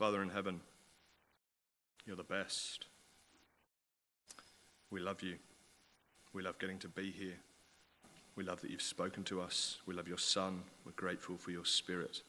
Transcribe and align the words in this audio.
Father 0.00 0.22
in 0.22 0.30
heaven, 0.30 0.60
you're 2.06 2.16
the 2.16 2.22
best. 2.22 2.86
We 4.90 4.98
love 4.98 5.22
you. 5.22 5.34
We 6.32 6.42
love 6.42 6.58
getting 6.58 6.78
to 6.78 6.88
be 6.88 7.10
here. 7.10 7.36
We 8.34 8.42
love 8.42 8.62
that 8.62 8.70
you've 8.70 8.80
spoken 8.80 9.24
to 9.24 9.42
us. 9.42 9.76
We 9.84 9.92
love 9.92 10.08
your 10.08 10.16
Son. 10.16 10.62
We're 10.86 10.92
grateful 10.92 11.36
for 11.36 11.50
your 11.50 11.66
Spirit. 11.66 12.22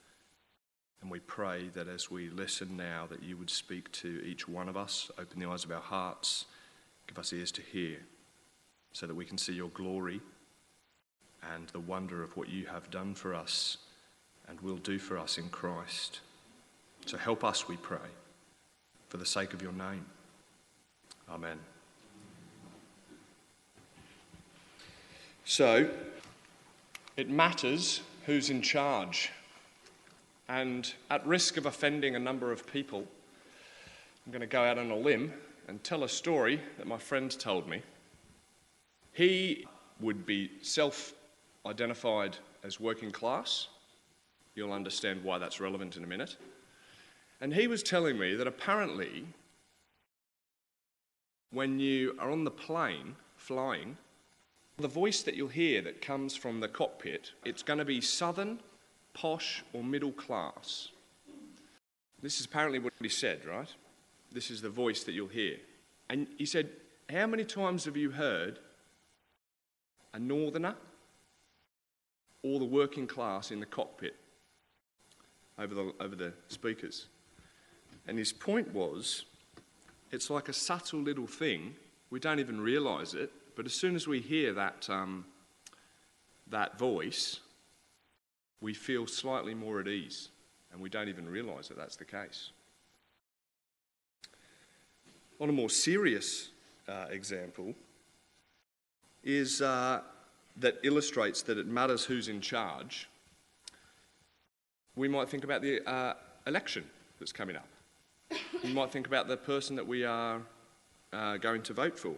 And 1.02 1.10
we 1.10 1.22
pray 1.22 1.70
that 1.74 1.88
as 1.88 2.12
we 2.12 2.30
listen 2.30 2.76
now, 2.76 3.08
that 3.10 3.24
you 3.24 3.38
would 3.38 3.50
speak 3.50 3.90
to 3.94 4.22
each 4.26 4.50
one 4.50 4.68
of 4.68 4.76
us, 4.76 5.10
open 5.18 5.40
the 5.40 5.48
eyes 5.48 5.64
of 5.64 5.72
our 5.72 5.80
hearts, 5.80 6.48
give 7.08 7.18
us 7.18 7.32
ears 7.32 7.54
to 7.54 7.62
hear, 7.62 8.00
so 8.92 9.08
that 9.08 9.16
we 9.16 9.24
can 9.24 9.38
see 9.38 9.54
your 9.54 9.70
glory 9.70 10.20
and 11.56 11.70
the 11.70 11.80
wonder 11.80 12.22
of 12.22 12.36
what 12.36 12.50
you 12.50 12.66
have 12.66 12.92
done 12.92 13.16
for 13.16 13.34
us 13.34 13.78
and 14.50 14.60
will 14.60 14.76
do 14.76 15.00
for 15.00 15.18
us 15.18 15.38
in 15.38 15.48
Christ. 15.48 16.20
So 17.06 17.18
help 17.18 17.44
us, 17.44 17.68
we 17.68 17.78
pray, 17.78 17.98
for 19.10 19.18
the 19.18 19.26
sake 19.26 19.54
of 19.54 19.62
your 19.62 19.74
name. 19.74 20.06
Amen. 21.30 21.60
So, 25.46 25.90
it 27.18 27.30
matters 27.30 28.02
who's 28.26 28.50
in 28.50 28.62
charge. 28.62 29.32
And 30.48 30.94
at 31.10 31.26
risk 31.26 31.58
of 31.58 31.66
offending 31.66 32.16
a 32.16 32.20
number 32.20 32.52
of 32.52 32.68
people, 32.68 33.06
I'm 34.26 34.32
going 34.32 34.42
to 34.42 34.48
go 34.48 34.64
out 34.64 34.78
on 34.78 34.92
a 34.92 34.96
limb 34.96 35.34
and 35.68 35.84
tell 35.84 36.04
a 36.04 36.10
story 36.10 36.60
that 36.78 36.88
my 36.88 36.98
friend 36.98 37.32
told 37.40 37.68
me. 37.68 37.82
He 39.14 39.66
would 40.00 40.26
be 40.26 40.52
self 40.62 41.14
identified 41.66 42.38
as 42.64 42.80
working 42.80 43.12
class. 43.12 43.68
You'll 44.56 44.74
understand 44.74 45.24
why 45.24 45.38
that's 45.38 45.60
relevant 45.60 45.96
in 45.96 46.04
a 46.04 46.08
minute. 46.08 46.36
And 47.42 47.56
he 47.56 47.68
was 47.68 47.82
telling 47.82 48.20
me 48.20 48.36
that 48.36 48.46
apparently, 48.46 49.26
when 51.50 51.80
you 51.80 52.16
are 52.20 52.30
on 52.30 52.44
the 52.44 52.52
plane 52.52 53.16
flying, 53.36 53.98
the 54.78 54.88
voice 54.88 55.24
that 55.24 55.36
you'll 55.36 55.48
hear 55.48 55.82
that 55.82 56.02
comes 56.02 56.36
from 56.36 56.60
the 56.60 56.68
cockpit, 56.68 57.32
it's 57.44 57.64
going 57.64 57.80
to 57.80 57.86
be 57.86 58.00
southern, 58.00 58.60
posh, 59.14 59.64
or 59.74 59.84
middle 59.84 60.12
class. 60.12 60.90
This 62.22 62.40
is 62.40 62.46
apparently 62.46 62.78
what 62.78 62.94
he 63.02 63.10
said, 63.10 63.44
right? 63.46 63.74
This 64.32 64.52
is 64.52 64.62
the 64.62 64.70
voice 64.70 65.04
that 65.04 65.14
you'll 65.14 65.28
hear. 65.28 65.58
And 66.10 66.28
he 66.38 66.46
said, 66.46 66.70
How 67.10 67.26
many 67.26 67.44
times 67.44 67.86
have 67.86 67.98
you 67.98 68.12
heard 68.12 68.60
a 70.14 70.20
northerner 70.20 70.76
or 72.44 72.60
the 72.60 72.66
working 72.66 73.08
class 73.08 73.50
in 73.50 73.60
the 73.60 73.66
cockpit 73.66 74.16
over 75.58 75.74
the, 75.74 75.94
over 76.00 76.16
the 76.16 76.34
speakers? 76.48 77.08
And 78.12 78.20
his 78.20 78.34
point 78.34 78.74
was 78.74 79.24
it's 80.12 80.30
like 80.30 80.50
a 80.50 80.54
subtle 80.54 81.00
little 81.00 81.28
thing. 81.28 81.76
We 82.10 82.20
don't 82.20 82.42
even 82.42 82.60
realize 82.60 83.14
it. 83.14 83.32
But 83.56 83.66
as 83.66 83.72
soon 83.72 83.96
as 83.96 84.06
we 84.06 84.20
hear 84.20 84.52
that, 84.52 84.90
um, 84.90 85.24
that 86.50 86.78
voice, 86.78 87.40
we 88.60 88.74
feel 88.74 89.08
slightly 89.08 89.54
more 89.54 89.80
at 89.80 89.88
ease. 89.88 90.28
And 90.74 90.82
we 90.82 90.90
don't 90.90 91.08
even 91.08 91.26
realize 91.26 91.70
that 91.70 91.78
that's 91.78 91.96
the 91.96 92.04
case. 92.04 92.50
On 95.40 95.48
a 95.48 95.54
more 95.54 95.70
serious 95.70 96.50
uh, 96.90 97.06
example, 97.12 97.74
is 99.24 99.62
uh, 99.62 100.02
that 100.58 100.80
illustrates 100.84 101.44
that 101.44 101.58
it 101.58 101.66
matters 101.66 102.04
who's 102.04 102.28
in 102.28 102.42
charge. 102.42 103.08
We 104.98 105.08
might 105.08 105.30
think 105.30 105.46
about 105.46 105.62
the 105.62 105.90
uh, 105.90 106.16
election 106.46 106.84
that's 107.18 107.32
coming 107.32 107.56
up. 107.56 107.71
You 108.64 108.74
might 108.74 108.92
think 108.92 109.08
about 109.08 109.28
the 109.28 109.38
person 109.38 109.76
that 109.76 109.88
we 109.88 110.04
are 110.04 110.42
uh, 111.14 111.38
going 111.38 111.62
to 111.64 111.74
vote 111.74 111.98
for. 111.98 112.14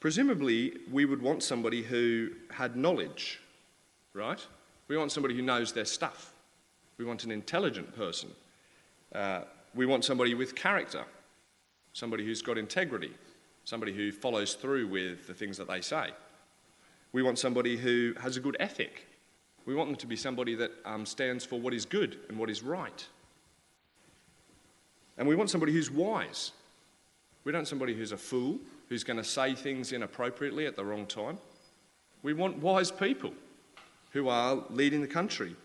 Presumably, 0.00 0.78
we 0.90 1.04
would 1.04 1.20
want 1.20 1.42
somebody 1.42 1.82
who 1.82 2.30
had 2.50 2.76
knowledge, 2.76 3.40
right? 4.14 4.44
We 4.86 4.96
want 4.96 5.12
somebody 5.12 5.34
who 5.34 5.42
knows 5.42 5.72
their 5.72 5.84
stuff. 5.84 6.32
We 6.96 7.04
want 7.04 7.24
an 7.24 7.30
intelligent 7.30 7.94
person. 7.94 8.30
Uh, 9.14 9.42
we 9.74 9.86
want 9.86 10.04
somebody 10.04 10.34
with 10.34 10.54
character, 10.54 11.04
somebody 11.92 12.24
who's 12.24 12.42
got 12.42 12.58
integrity, 12.58 13.12
somebody 13.64 13.92
who 13.92 14.12
follows 14.12 14.54
through 14.54 14.86
with 14.86 15.26
the 15.26 15.34
things 15.34 15.56
that 15.58 15.68
they 15.68 15.80
say. 15.80 16.10
We 17.12 17.22
want 17.22 17.38
somebody 17.38 17.76
who 17.76 18.14
has 18.20 18.36
a 18.36 18.40
good 18.40 18.56
ethic. 18.60 19.06
We 19.66 19.74
want 19.74 19.90
them 19.90 19.96
to 19.96 20.06
be 20.06 20.16
somebody 20.16 20.54
that 20.56 20.72
um, 20.84 21.04
stands 21.04 21.44
for 21.44 21.60
what 21.60 21.74
is 21.74 21.84
good 21.84 22.18
and 22.28 22.38
what 22.38 22.50
is 22.50 22.62
right. 22.62 23.06
And 25.18 25.26
we 25.26 25.34
want 25.34 25.50
somebody 25.50 25.72
who's 25.72 25.90
wise. 25.90 26.52
We 27.44 27.52
don't 27.52 27.60
want 27.60 27.68
somebody 27.68 27.94
who's 27.94 28.12
a 28.12 28.16
fool, 28.16 28.58
who's 28.88 29.04
going 29.04 29.16
to 29.16 29.24
say 29.24 29.54
things 29.54 29.92
inappropriately 29.92 30.66
at 30.66 30.76
the 30.76 30.84
wrong 30.84 31.06
time. 31.06 31.38
We 32.22 32.32
want 32.32 32.58
wise 32.58 32.90
people 32.90 33.32
who 34.12 34.28
are 34.28 34.62
leading 34.70 35.00
the 35.00 35.08
country. 35.08 35.56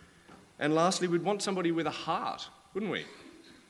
And 0.58 0.74
lastly, 0.74 1.08
we'd 1.08 1.22
want 1.22 1.40
somebody 1.40 1.72
with 1.72 1.86
a 1.86 1.90
heart, 1.90 2.48
wouldn't 2.74 2.92
we? 2.92 3.04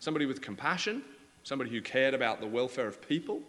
Somebody 0.00 0.26
with 0.26 0.40
compassion, 0.40 1.02
somebody 1.42 1.70
who 1.70 1.80
cared 1.80 2.14
about 2.14 2.40
the 2.40 2.46
welfare 2.46 2.86
of 2.86 3.06
people. 3.06 3.40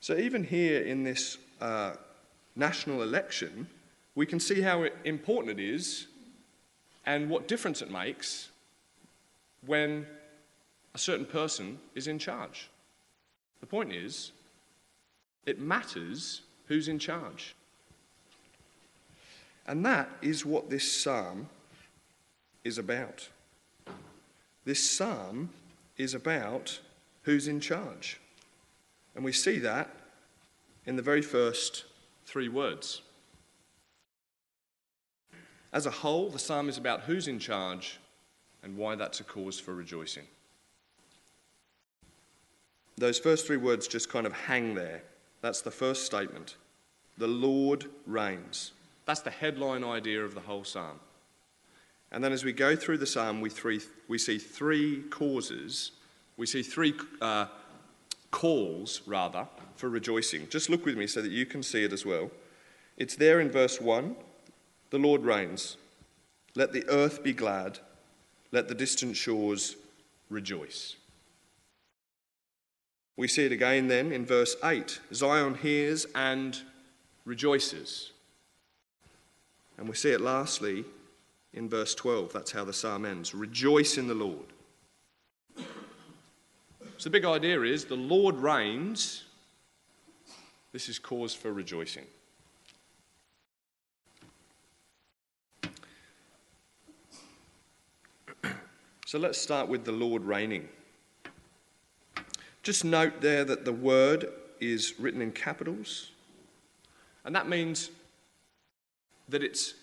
So, 0.00 0.16
even 0.16 0.44
here 0.44 0.82
in 0.82 1.02
this 1.02 1.38
uh, 1.60 1.94
national 2.54 3.02
election, 3.02 3.68
we 4.14 4.26
can 4.26 4.40
see 4.40 4.60
how 4.60 4.86
important 5.04 5.58
it 5.58 5.62
is 5.62 6.06
and 7.04 7.28
what 7.28 7.48
difference 7.48 7.82
it 7.82 7.90
makes 7.90 8.48
when 9.66 10.06
a 10.94 10.98
certain 10.98 11.26
person 11.26 11.78
is 11.94 12.06
in 12.06 12.18
charge. 12.18 12.70
The 13.60 13.66
point 13.66 13.92
is, 13.92 14.32
it 15.44 15.60
matters 15.60 16.42
who's 16.66 16.88
in 16.88 16.98
charge. 16.98 17.54
And 19.66 19.84
that 19.84 20.08
is 20.22 20.46
what 20.46 20.70
this 20.70 21.02
psalm 21.02 21.48
is 22.64 22.78
about. 22.78 23.28
This 24.64 24.90
psalm 24.90 25.50
is 25.96 26.14
about 26.14 26.80
who's 27.22 27.48
in 27.48 27.60
charge. 27.60 28.20
And 29.14 29.24
we 29.24 29.32
see 29.32 29.58
that 29.58 29.90
in 30.86 30.96
the 30.96 31.02
very 31.02 31.22
first 31.22 31.84
three 32.24 32.48
words. 32.48 33.02
As 35.72 35.86
a 35.86 35.90
whole, 35.90 36.30
the 36.30 36.38
psalm 36.38 36.68
is 36.68 36.78
about 36.78 37.02
who's 37.02 37.28
in 37.28 37.38
charge 37.38 37.98
and 38.66 38.76
why 38.76 38.96
that's 38.96 39.20
a 39.20 39.24
cause 39.24 39.60
for 39.60 39.72
rejoicing. 39.74 40.24
Those 42.98 43.16
first 43.16 43.46
three 43.46 43.58
words 43.58 43.86
just 43.86 44.10
kind 44.10 44.26
of 44.26 44.32
hang 44.32 44.74
there. 44.74 45.04
That's 45.40 45.60
the 45.60 45.70
first 45.70 46.04
statement. 46.04 46.56
The 47.16 47.28
Lord 47.28 47.86
reigns. 48.06 48.72
That's 49.04 49.20
the 49.20 49.30
headline 49.30 49.84
idea 49.84 50.24
of 50.24 50.34
the 50.34 50.40
whole 50.40 50.64
psalm. 50.64 50.98
And 52.10 52.24
then 52.24 52.32
as 52.32 52.44
we 52.44 52.52
go 52.52 52.74
through 52.74 52.98
the 52.98 53.06
psalm, 53.06 53.40
we, 53.40 53.50
three, 53.50 53.80
we 54.08 54.18
see 54.18 54.36
three 54.36 55.02
causes, 55.10 55.92
we 56.36 56.46
see 56.46 56.64
three 56.64 56.94
uh, 57.20 57.46
calls, 58.32 59.00
rather, 59.06 59.46
for 59.76 59.88
rejoicing. 59.88 60.48
Just 60.48 60.68
look 60.70 60.84
with 60.84 60.96
me 60.96 61.06
so 61.06 61.22
that 61.22 61.30
you 61.30 61.46
can 61.46 61.62
see 61.62 61.84
it 61.84 61.92
as 61.92 62.04
well. 62.04 62.32
It's 62.96 63.14
there 63.14 63.38
in 63.38 63.48
verse 63.48 63.80
1 63.80 64.16
The 64.90 64.98
Lord 64.98 65.22
reigns. 65.22 65.76
Let 66.56 66.72
the 66.72 66.84
earth 66.88 67.22
be 67.22 67.32
glad 67.32 67.78
let 68.52 68.68
the 68.68 68.74
distant 68.74 69.16
shores 69.16 69.76
rejoice. 70.30 70.96
We 73.16 73.28
see 73.28 73.46
it 73.46 73.52
again 73.52 73.88
then 73.88 74.12
in 74.12 74.26
verse 74.26 74.56
8 74.62 75.00
Zion 75.12 75.54
hears 75.54 76.06
and 76.14 76.60
rejoices. 77.24 78.12
And 79.78 79.88
we 79.88 79.94
see 79.94 80.10
it 80.10 80.20
lastly 80.20 80.84
in 81.52 81.68
verse 81.68 81.94
12. 81.94 82.32
That's 82.32 82.52
how 82.52 82.64
the 82.64 82.72
psalm 82.72 83.04
ends 83.04 83.34
Rejoice 83.34 83.98
in 83.98 84.08
the 84.08 84.14
Lord. 84.14 84.46
So 86.98 87.04
the 87.04 87.10
big 87.10 87.24
idea 87.24 87.60
is 87.62 87.84
the 87.84 87.94
Lord 87.94 88.36
reigns. 88.36 89.24
This 90.72 90.88
is 90.88 90.98
cause 90.98 91.34
for 91.34 91.52
rejoicing. 91.52 92.06
So 99.06 99.20
let's 99.20 99.38
start 99.40 99.68
with 99.68 99.84
the 99.84 99.92
Lord 99.92 100.24
reigning. 100.24 100.68
Just 102.64 102.84
note 102.84 103.20
there 103.20 103.44
that 103.44 103.64
the 103.64 103.72
word 103.72 104.26
is 104.58 104.98
written 104.98 105.22
in 105.22 105.30
capitals, 105.30 106.10
and 107.24 107.32
that 107.32 107.48
means 107.48 107.90
that 109.28 109.44
it's 109.44 109.74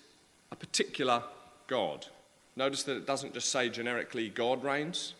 a 0.51 0.57
particular 0.57 1.23
God. 1.67 2.05
Notice 2.57 2.83
that 2.83 2.97
it 2.97 3.07
doesn't 3.07 3.33
just 3.33 3.47
say 3.47 3.69
generically 3.69 4.27
God 4.27 4.61
reigns, 4.61 5.13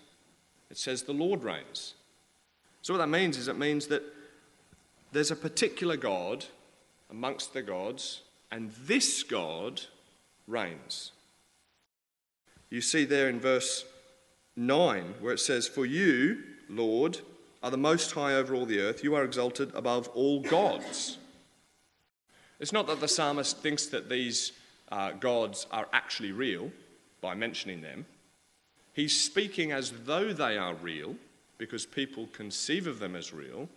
it 0.70 0.78
says 0.78 1.04
the 1.04 1.14
Lord 1.14 1.42
reigns. 1.42 1.94
So, 2.82 2.94
what 2.94 2.98
that 2.98 3.08
means 3.08 3.38
is 3.38 3.48
it 3.48 3.58
means 3.58 3.88
that 3.88 4.04
there's 5.14 5.32
a 5.32 5.36
particular 5.38 5.96
God 5.96 6.44
amongst 7.10 7.54
the 7.54 7.62
gods, 7.62 8.20
and 8.52 8.70
this 8.86 9.24
God 9.24 9.80
reigns. 10.46 11.14
You 12.70 12.82
see 12.82 13.06
there 13.06 13.30
in 13.30 13.40
verse 13.40 13.86
9 14.56 15.16
where 15.20 15.34
it 15.34 15.40
says, 15.40 15.68
For 15.68 15.86
you, 15.86 16.44
Lord, 16.70 17.20
are 17.62 17.72
the 17.72 17.78
most 17.78 18.12
high 18.12 18.34
over 18.34 18.54
all 18.54 18.66
the 18.66 18.80
earth. 18.80 19.04
You 19.04 19.16
are 19.16 19.24
exalted 19.24 19.72
above 19.74 20.10
all 20.10 20.42
gods. 20.42 21.18
It's 22.60 22.74
not 22.74 22.88
that 22.88 23.00
the 23.00 23.08
psalmist 23.08 23.58
thinks 23.60 23.88
that 23.88 24.10
these 24.10 24.52
uh, 24.92 25.12
gods 25.12 25.66
are 25.72 25.88
actually 25.94 26.32
real 26.32 26.72
by 27.22 27.34
mentioning 27.36 27.82
them. 27.82 28.06
He's 28.94 29.20
speaking 29.20 29.72
as 29.72 29.92
though 30.06 30.34
they 30.34 30.58
are 30.58 30.76
real 30.76 31.16
because 31.58 31.86
people 31.86 32.28
conceive 32.32 32.86
of 32.86 33.00
them 33.00 33.16
as 33.16 33.34
real 33.34 33.70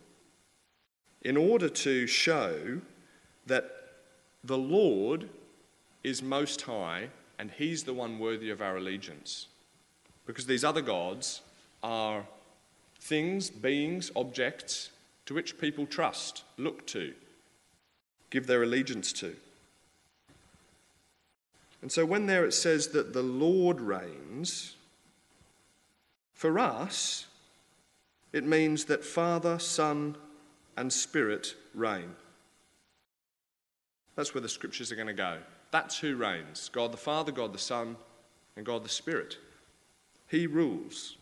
in 1.23 1.37
order 1.37 1.69
to 1.69 2.07
show 2.07 2.81
that 3.47 3.71
the 4.45 4.59
Lord 4.59 5.29
is 6.05 6.23
most 6.23 6.63
high 6.63 7.09
and 7.39 7.51
he's 7.51 7.85
the 7.85 7.95
one 7.95 8.19
worthy 8.19 8.51
of 8.51 8.61
our 8.61 8.77
allegiance. 8.77 9.47
Because 10.27 10.47
these 10.47 10.65
other 10.65 10.83
gods 10.83 11.41
are 11.83 12.27
things, 13.01 13.49
beings, 13.51 14.11
objects 14.17 14.91
to 15.27 15.35
which 15.35 15.59
people 15.59 15.87
trust, 15.87 16.45
look 16.57 16.87
to, 16.89 17.15
give 18.31 18.47
their 18.47 18.63
allegiance 18.63 19.13
to. 19.15 19.35
And 21.83 21.93
so 21.93 22.05
when 22.05 22.27
there 22.27 22.45
it 22.45 22.53
says 22.53 22.89
that 22.89 23.13
the 23.13 23.23
Lord 23.23 23.81
reigns, 23.81 24.75
for 26.33 26.59
us, 26.59 27.27
it 28.33 28.45
means 28.45 28.85
that 28.87 29.05
Father, 29.05 29.59
Son, 29.59 30.17
and 30.77 30.93
Spirit 30.93 31.55
reign. 31.75 32.15
That's 34.17 34.35
where 34.35 34.43
the 34.43 34.49
scriptures 34.49 34.93
are 34.93 34.97
going 34.97 35.07
to 35.07 35.15
go. 35.15 35.39
That's 35.71 35.99
who 35.99 36.17
reigns 36.17 36.69
God 36.71 36.93
the 36.93 36.99
Father, 36.99 37.33
God 37.33 37.53
the 37.53 37.59
Son, 37.59 37.97
and 38.57 38.67
God 38.67 38.85
the 38.85 38.89
Spirit. 38.89 39.39
He 40.29 40.47
rules. 40.47 41.17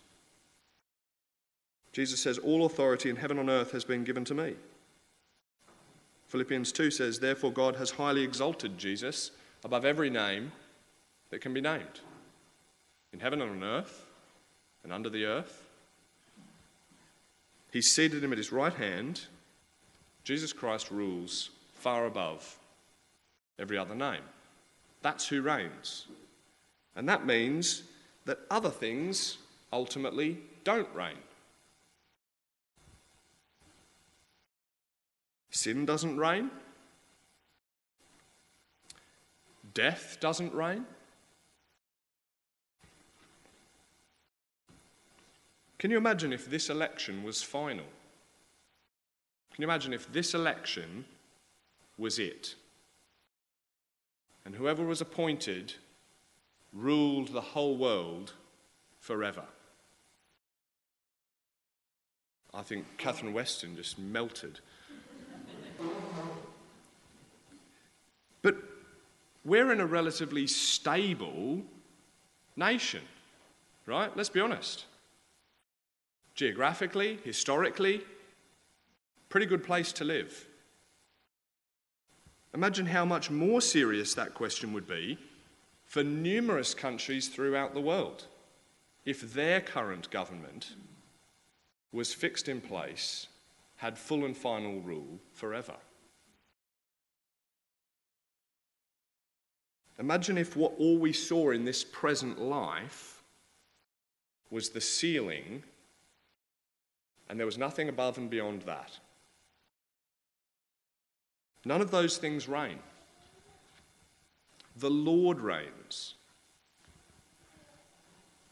Jesus 1.93 2.21
says, 2.21 2.39
All 2.39 2.67
authority 2.67 3.11
in 3.11 3.17
heaven 3.17 3.39
and 3.39 3.49
earth 3.49 3.73
has 3.73 3.85
been 3.85 4.05
given 4.05 4.25
to 4.25 4.35
me. 4.35 4.55
Philippians 6.29 6.73
2 6.73 6.91
says, 6.91 7.21
Therefore, 7.21 7.53
God 7.53 7.77
has 7.77 7.93
highly 7.93 8.23
exalted 8.23 8.79
Jesus 8.79 9.31
above 9.65 9.85
every 9.85 10.11
name 10.11 10.53
that 11.31 11.41
can 11.41 11.55
be 11.55 11.61
named, 11.61 12.01
in 13.13 13.21
heaven 13.21 13.41
and 13.41 13.51
on 13.51 13.65
earth, 13.65 14.05
and 14.83 14.93
under 14.93 15.09
the 15.09 15.25
earth. 15.25 15.65
He's 17.73 17.93
seated 17.93 18.23
him 18.23 18.33
at 18.33 18.39
his 18.39 18.53
right 18.53 18.75
hand. 18.75 19.23
Jesus 20.25 20.53
Christ 20.53 20.91
rules 20.91 21.51
far 21.75 22.07
above 22.07 22.57
every 23.59 23.79
other 23.79 23.95
name. 23.95 24.23
That's 25.03 25.29
who 25.29 25.43
reigns. 25.43 26.07
And 26.97 27.09
that 27.09 27.27
means 27.27 27.83
that 28.27 28.39
other 28.51 28.71
things 28.71 29.39
ultimately 29.73 30.39
don't 30.65 30.89
reign. 30.95 31.19
Sin 35.51 35.87
doesn't 35.87 36.17
reign. 36.17 36.51
Death 39.73 40.19
doesn't 40.21 40.53
reign. 40.55 40.85
Can 45.79 45.91
you 45.91 45.97
imagine 45.97 46.33
if 46.33 46.49
this 46.49 46.71
election 46.71 47.23
was 47.23 47.43
final? 47.43 47.85
Can 49.53 49.63
you 49.63 49.69
imagine 49.69 49.93
if 49.93 50.13
this 50.13 50.35
election 50.35 51.05
was 51.99 52.19
it? 52.19 52.55
And 54.45 54.55
whoever 54.55 54.85
was 54.85 55.01
appointed 55.01 55.75
ruled 56.75 57.29
the 57.29 57.41
whole 57.41 57.77
world 57.77 58.33
forever. 58.99 59.45
I 62.53 62.63
think 62.63 62.85
Catherine 62.99 63.33
Weston 63.33 63.77
just 63.77 63.99
melted. 63.99 64.61
but 68.43 68.57
we're 69.45 69.73
in 69.73 69.81
a 69.81 69.87
relatively 69.87 70.47
stable 70.47 71.63
nation, 72.57 73.03
right? 73.87 74.15
Let's 74.17 74.29
be 74.29 74.41
honest. 74.41 74.85
Geographically, 76.35 77.19
historically, 77.25 78.03
pretty 79.29 79.47
good 79.47 79.65
place 79.65 79.93
to 79.93 80.05
live. 80.05 80.47
Imagine 82.55 82.87
how 82.87 83.05
much 83.05 83.31
more 83.31 83.61
serious 83.61 84.15
that 84.15 84.35
question 84.35 84.73
would 84.73 84.87
be 84.87 85.19
for 85.95 86.03
numerous 86.03 86.75
countries 86.75 87.29
throughout 87.29 87.73
the 87.73 87.81
world 87.81 88.27
if 89.05 89.33
their 89.33 89.61
current 89.61 90.11
government 90.11 90.75
was 91.93 92.13
fixed 92.13 92.49
in 92.49 92.61
place, 92.61 93.29
had 93.77 93.97
full 93.97 94.25
and 94.25 94.37
final 94.37 94.81
rule 94.81 95.21
forever. 95.35 95.77
Imagine 100.01 100.37
if 100.37 100.57
what 100.57 100.75
all 100.81 100.99
we 100.99 101.13
saw 101.13 101.53
in 101.53 101.65
this 101.65 101.85
present 101.85 102.41
life 102.41 103.23
was 104.51 104.71
the 104.71 104.81
ceiling 104.81 105.63
and 107.29 107.39
there 107.39 107.47
was 107.47 107.57
nothing 107.57 107.89
above 107.89 108.19
and 108.19 108.29
beyond 108.29 108.63
that. 108.63 108.99
None 111.65 111.81
of 111.81 111.93
those 111.93 112.19
things 112.19 112.49
reign. 112.49 112.81
The 114.77 114.91
Lord 114.91 115.41
reigns. 115.41 116.15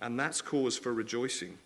And 0.01 0.19
that's 0.19 0.41
cause 0.41 0.77
for 0.77 0.93
rejoicing. 0.93 1.59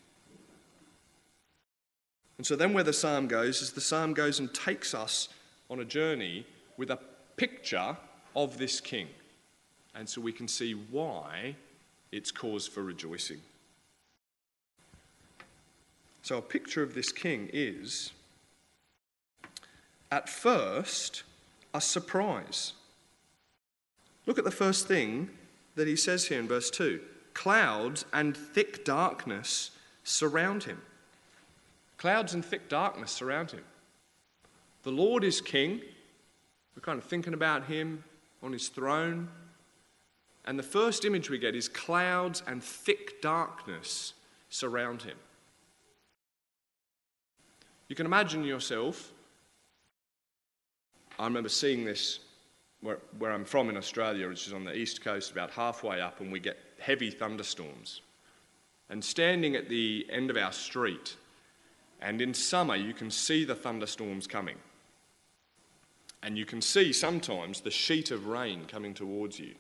And 2.38 2.46
so 2.46 2.54
then, 2.54 2.74
where 2.74 2.84
the 2.84 2.92
psalm 2.92 3.28
goes 3.28 3.62
is 3.62 3.72
the 3.72 3.80
psalm 3.80 4.12
goes 4.12 4.38
and 4.38 4.52
takes 4.52 4.94
us 4.94 5.28
on 5.70 5.80
a 5.80 5.84
journey 5.84 6.44
with 6.76 6.90
a 6.90 6.98
picture 7.36 7.96
of 8.34 8.58
this 8.58 8.80
king. 8.80 9.08
And 9.94 10.06
so 10.08 10.20
we 10.20 10.32
can 10.32 10.46
see 10.46 10.72
why 10.72 11.56
it's 12.12 12.30
cause 12.30 12.66
for 12.66 12.82
rejoicing. 12.82 13.40
So, 16.22 16.38
a 16.38 16.42
picture 16.42 16.82
of 16.82 16.94
this 16.94 17.12
king 17.12 17.48
is, 17.52 18.12
at 20.10 20.28
first, 20.28 21.22
a 21.72 21.80
surprise. 21.80 22.72
Look 24.26 24.38
at 24.38 24.44
the 24.44 24.50
first 24.50 24.87
thing 24.87 25.31
that 25.76 25.87
he 25.87 25.96
says 25.96 26.26
here 26.26 26.40
in 26.40 26.49
verse 26.49 26.70
2 26.70 27.00
clouds 27.34 28.06
and 28.14 28.35
thick 28.37 28.83
darkness 28.85 29.71
surround 30.04 30.64
him. 30.64 30.80
Clouds 31.99 32.33
and 32.33 32.45
thick 32.45 32.68
darkness 32.68 33.12
surround 33.12 33.50
him. 33.50 33.62
The 34.85 34.90
Lord 34.90 35.23
is 35.23 35.40
king. 35.40 35.83
We're 36.75 36.80
kind 36.80 36.99
of 36.99 37.04
thinking 37.04 37.35
about 37.35 37.66
him 37.66 38.04
on 38.42 38.52
his 38.52 38.68
throne. 38.68 39.28
And 40.47 40.59
the 40.59 40.62
first 40.62 41.04
image 41.04 41.28
we 41.28 41.38
get 41.38 41.54
is 41.54 41.68
clouds 41.68 42.42
and 42.47 42.62
thick 42.62 43.21
darkness 43.21 44.14
surround 44.49 45.02
him. 45.02 45.16
You 47.88 47.97
can 47.97 48.06
imagine 48.06 48.45
yourself 48.45 49.12
I 51.18 51.25
remember 51.25 51.49
seeing 51.49 51.85
this 51.85 52.21
where, 52.80 52.99
where 53.18 53.33
I'm 53.33 53.45
from 53.45 53.68
in 53.68 53.76
Australia, 53.76 54.28
which 54.28 54.47
is 54.47 54.52
on 54.52 54.64
the 54.64 54.75
east 54.75 55.02
coast, 55.02 55.33
about 55.33 55.50
halfway 55.50 56.00
up, 56.00 56.21
and 56.21 56.30
we 56.30 56.40
get 56.40 56.59
heavy 56.78 57.11
thunderstorms. 57.11 58.00
And 58.88 59.04
standing 59.04 59.56
at 59.56 59.68
the 59.68 60.06
end 60.11 60.30
of 60.30 60.37
our 60.37 60.52
street, 60.52 61.16
and 62.00 62.21
in 62.21 62.35
summer, 62.35 62.76
you 62.76 62.92
can 62.92 63.11
see 63.11 63.45
the 63.45 63.54
thunderstorms 63.54 64.26
coming. 64.26 64.56
And 66.23 66.37
you 66.37 66.45
can 66.45 66.61
see 66.61 66.92
sometimes 66.92 67.61
the 67.61 67.71
sheet 67.71 68.11
of 68.11 68.26
rain 68.26 68.64
coming 68.66 68.95
towards 68.95 69.38
you. 69.38 69.54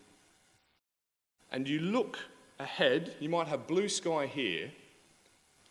And 1.50 1.68
you 1.68 1.80
look 1.80 2.18
ahead, 2.58 3.14
you 3.20 3.28
might 3.28 3.48
have 3.48 3.66
blue 3.66 3.88
sky 3.88 4.26
here, 4.26 4.70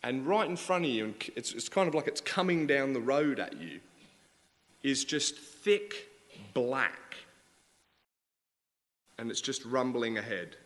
and 0.02 0.26
right 0.26 0.48
in 0.48 0.56
front 0.56 0.84
of 0.84 0.90
you, 0.90 1.14
it's, 1.34 1.52
it's 1.52 1.68
kind 1.68 1.88
of 1.88 1.94
like 1.94 2.06
it's 2.06 2.20
coming 2.20 2.66
down 2.66 2.92
the 2.92 3.00
road 3.00 3.40
at 3.40 3.60
you 3.60 3.80
is 4.82 5.04
just 5.04 5.36
thick 5.36 6.08
black. 6.54 7.16
And 9.18 9.30
it's 9.30 9.40
just 9.40 9.64
rumbling 9.64 10.18
ahead. 10.18 10.56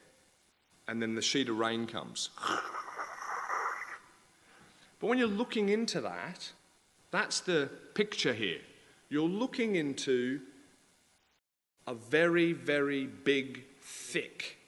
And 0.88 1.00
then 1.00 1.14
the 1.14 1.22
sheet 1.22 1.48
of 1.48 1.58
rain 1.58 1.86
comes. 1.86 2.30
But 4.98 5.06
when 5.06 5.18
you're 5.18 5.28
looking 5.28 5.68
into 5.68 6.00
that, 6.02 6.52
that's 7.10 7.40
the 7.40 7.70
picture 7.94 8.34
here. 8.34 8.60
You're 9.08 9.28
looking 9.28 9.76
into 9.76 10.40
a 11.86 11.94
very, 11.94 12.52
very 12.52 13.06
big, 13.06 13.64
thick, 13.80 14.58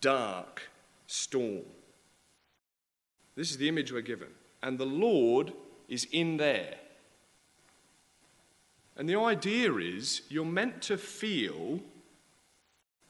dark 0.00 0.62
storm. 1.06 1.62
This 3.34 3.50
is 3.50 3.56
the 3.56 3.68
image 3.68 3.92
we're 3.92 4.02
given. 4.02 4.28
And 4.62 4.78
the 4.78 4.86
Lord 4.86 5.52
is 5.88 6.06
in 6.12 6.36
there. 6.36 6.74
And 8.96 9.08
the 9.08 9.18
idea 9.18 9.74
is 9.74 10.22
you're 10.28 10.44
meant 10.44 10.82
to 10.82 10.98
feel 10.98 11.80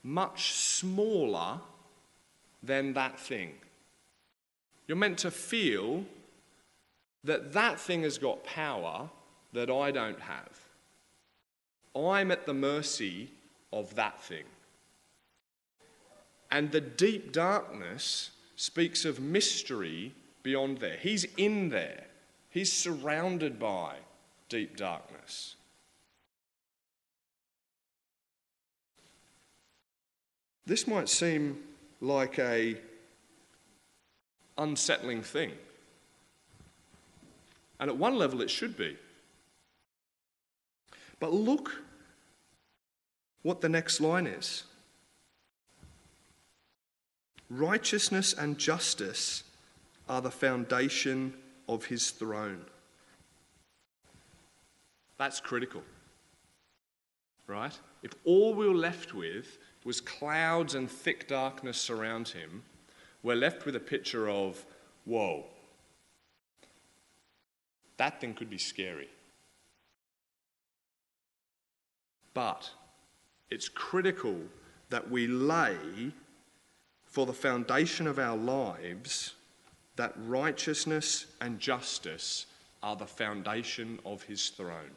much 0.03 0.53
smaller 0.53 1.61
than 2.63 2.93
that 2.95 3.19
thing. 3.19 3.53
You're 4.87 4.97
meant 4.97 5.19
to 5.19 5.31
feel 5.31 6.05
that 7.25 7.53
that 7.53 7.79
thing 7.79 8.03
has 8.03 8.19
got 8.19 8.45
power 8.45 9.09
that 9.53 9.71
I 9.71 9.91
don't 9.91 10.21
have. 10.21 10.61
I'm 11.95 12.31
at 12.31 12.47
the 12.47 12.55
mercy 12.55 13.31
of 13.73 13.95
that 13.95 14.21
thing. 14.23 14.45
And 16.51 16.71
the 16.71 16.81
deep 16.81 17.33
darkness 17.33 18.31
speaks 18.57 19.05
of 19.05 19.21
mystery 19.21 20.13
beyond 20.43 20.79
there. 20.79 20.97
He's 20.97 21.25
in 21.37 21.71
there, 21.71 22.05
he's 22.51 22.73
surrounded 22.73 23.59
by 23.59 23.97
deep 24.49 24.77
darkness. 24.77 25.57
This 30.66 30.87
might 30.87 31.09
seem 31.09 31.59
like 32.00 32.38
a 32.38 32.76
unsettling 34.59 35.23
thing. 35.23 35.52
And 37.81 37.90
at 37.90 37.97
one 37.97 38.16
level, 38.16 38.40
it 38.42 38.50
should 38.50 38.76
be. 38.76 38.97
But 41.19 41.33
look 41.33 41.83
what 43.42 43.61
the 43.61 43.69
next 43.69 44.00
line 44.00 44.26
is 44.26 44.64
Righteousness 47.52 48.33
and 48.33 48.57
justice 48.57 49.45
are 50.09 50.23
the 50.23 50.31
foundation 50.31 51.35
of 51.69 51.85
his 51.85 52.11
throne. 52.11 52.64
That's 55.19 55.38
critical. 55.38 55.83
Right? 57.47 57.78
If 58.02 58.12
all 58.25 58.54
we're 58.54 58.73
left 58.73 59.12
with 59.12 59.59
was 59.85 60.01
clouds 60.01 60.75
and 60.75 60.91
thick 60.91 61.29
darkness 61.29 61.79
surround 61.79 62.29
him, 62.29 62.62
we're 63.23 63.37
left 63.37 63.65
with 63.65 63.77
a 63.77 63.81
picture 63.81 64.29
of, 64.29 64.65
whoa, 65.05 65.45
that 67.97 68.21
thing 68.21 68.35
could 68.35 68.51
be 68.51 68.59
scary. 68.59 69.09
But 72.35 72.71
it's 73.51 73.69
critical 73.69 74.37
that 74.91 75.11
we 75.11 75.27
lay 75.27 75.77
for 77.05 77.27
the 77.27 77.33
foundation 77.33 78.07
of 78.07 78.19
our 78.19 78.37
lives 78.37 79.35
that 79.97 80.15
righteousness 80.17 81.27
and 81.41 81.61
justice 81.61 82.47
are 82.83 82.97
the 82.97 83.07
foundation 83.07 83.99
of 84.05 84.23
his 84.23 84.49
throne. 84.49 84.97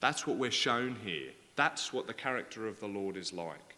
That's 0.00 0.26
what 0.26 0.36
we're 0.36 0.50
shown 0.50 0.96
here. 1.04 1.32
That's 1.56 1.92
what 1.92 2.06
the 2.06 2.14
character 2.14 2.68
of 2.68 2.78
the 2.80 2.86
Lord 2.86 3.16
is 3.16 3.32
like. 3.32 3.76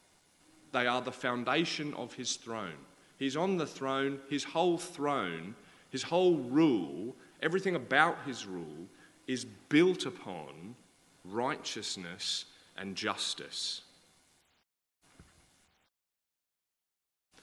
They 0.73 0.87
are 0.87 1.01
the 1.01 1.13
foundation 1.13 1.95
of 1.95 2.13
his 2.13 2.37
throne. 2.37 2.77
He's 3.19 3.37
on 3.37 3.57
the 3.57 3.67
throne, 3.67 4.21
his 4.29 4.45
whole 4.45 4.79
throne, 4.79 5.55
his 5.91 6.03
whole 6.03 6.37
rule, 6.37 7.17
everything 7.41 7.75
about 7.75 8.19
his 8.27 8.47
rule 8.47 8.87
is 9.27 9.45
built 9.45 10.07
upon 10.07 10.75
righteousness 11.25 12.47
and 12.77 12.97
justice. 12.97 13.83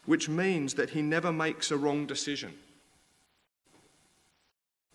Which 0.05 0.29
means 0.29 0.75
that 0.75 0.91
he 0.91 1.01
never 1.01 1.31
makes 1.31 1.71
a 1.71 1.77
wrong 1.77 2.05
decision. 2.05 2.53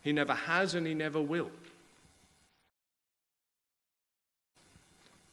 He 0.02 0.12
never 0.12 0.34
has 0.34 0.74
and 0.74 0.86
he 0.86 0.94
never 0.94 1.20
will. 1.20 1.50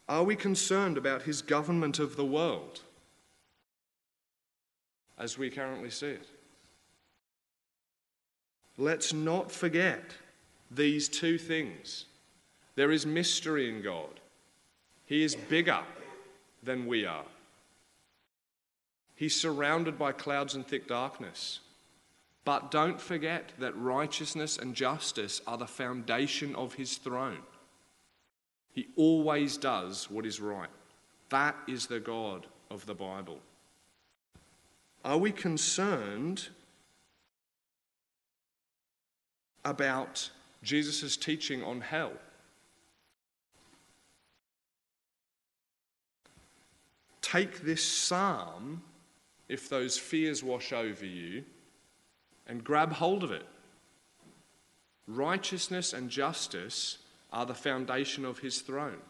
Are 0.10 0.24
we 0.24 0.36
concerned 0.36 0.98
about 0.98 1.24
his 1.24 1.42
government 1.42 2.00
of 2.00 2.16
the 2.16 2.26
world? 2.26 2.82
As 5.18 5.38
we 5.38 5.50
currently 5.50 5.90
see 5.90 6.08
it. 6.08 6.28
Let's 8.78 9.12
not 9.12 9.52
forget 9.52 10.04
these 10.70 11.10
two 11.10 11.38
things. 11.38 12.06
There 12.76 12.92
is 12.92 13.06
mystery 13.06 13.70
in 13.70 13.82
God. 13.82 14.20
He 15.06 15.24
is 15.24 15.36
bigger 15.36 15.80
than 16.62 16.86
we 16.86 17.06
are. 17.06 17.26
He's 19.16 19.40
surrounded 19.40 19.98
by 19.98 20.12
clouds 20.12 20.54
and 20.54 20.66
thick 20.66 20.88
darkness. 20.88 21.60
But 22.46 22.70
don't 22.72 23.02
forget 23.02 23.52
that 23.58 23.76
righteousness 23.76 24.58
and 24.58 24.76
justice 24.76 25.42
are 25.48 25.58
the 25.58 25.66
foundation 25.66 26.56
of 26.56 26.76
his 26.76 26.98
throne. 26.98 27.40
He 28.78 28.90
always 28.96 29.58
does 29.58 30.08
what 30.08 30.24
is 30.24 30.40
right. 30.40 30.70
That 31.30 31.56
is 31.68 31.88
the 31.88 32.00
God 32.00 32.46
of 32.70 32.86
the 32.86 32.94
Bible. 32.94 33.40
Are 35.04 35.18
we 35.18 35.32
concerned 35.32 36.50
about 39.66 40.30
Jesus' 40.62 41.18
teaching 41.18 41.64
on 41.64 41.82
hell? 41.82 42.14
Take 47.24 47.62
this 47.62 47.84
psalm, 47.84 48.84
if 49.50 49.70
those 49.70 49.98
fears 49.98 50.44
wash 50.44 50.72
over 50.72 51.04
you, 51.04 51.44
and 52.46 52.64
grab 52.64 52.92
hold 52.92 53.24
of 53.24 53.32
it. 53.32 53.48
Righteousness 55.08 55.94
and 55.94 56.12
justice 56.12 57.00
are 57.32 57.46
the 57.46 57.54
foundation 57.54 58.26
of 58.26 58.40
his 58.40 58.62
throne. 58.62 59.02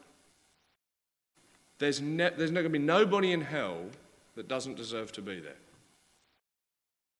There's, 1.80 2.02
ne- 2.02 2.32
there's 2.36 2.52
going 2.52 2.64
to 2.64 2.70
be 2.70 2.80
nobody 2.80 3.32
in 3.32 3.42
hell 3.42 3.78
that 4.36 4.48
doesn't 4.48 4.76
deserve 4.76 5.12
to 5.14 5.22
be 5.22 5.40
there. 5.40 5.54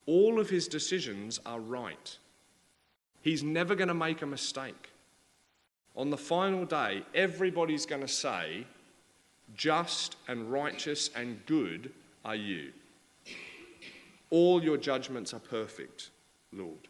All 0.06 0.40
of 0.40 0.50
his 0.50 0.68
decisions 0.68 1.40
are 1.46 1.60
right. 1.60 2.18
He's 3.22 3.44
never 3.44 3.76
going 3.76 3.90
to 3.90 3.94
make 3.94 4.22
a 4.22 4.26
mistake. 4.26 4.90
On 5.96 6.10
the 6.10 6.18
final 6.18 6.66
day, 6.66 7.04
everybody's 7.14 7.86
going 7.86 8.02
to 8.02 8.08
say, 8.08 8.66
Just 9.56 10.16
and 10.28 10.52
righteous 10.52 11.10
and 11.16 11.46
good 11.46 11.92
are 12.24 12.36
you. 12.36 12.72
All 14.30 14.64
your 14.64 14.78
judgments 14.78 15.34
are 15.34 15.40
perfect, 15.40 16.10
Lord. 16.54 16.88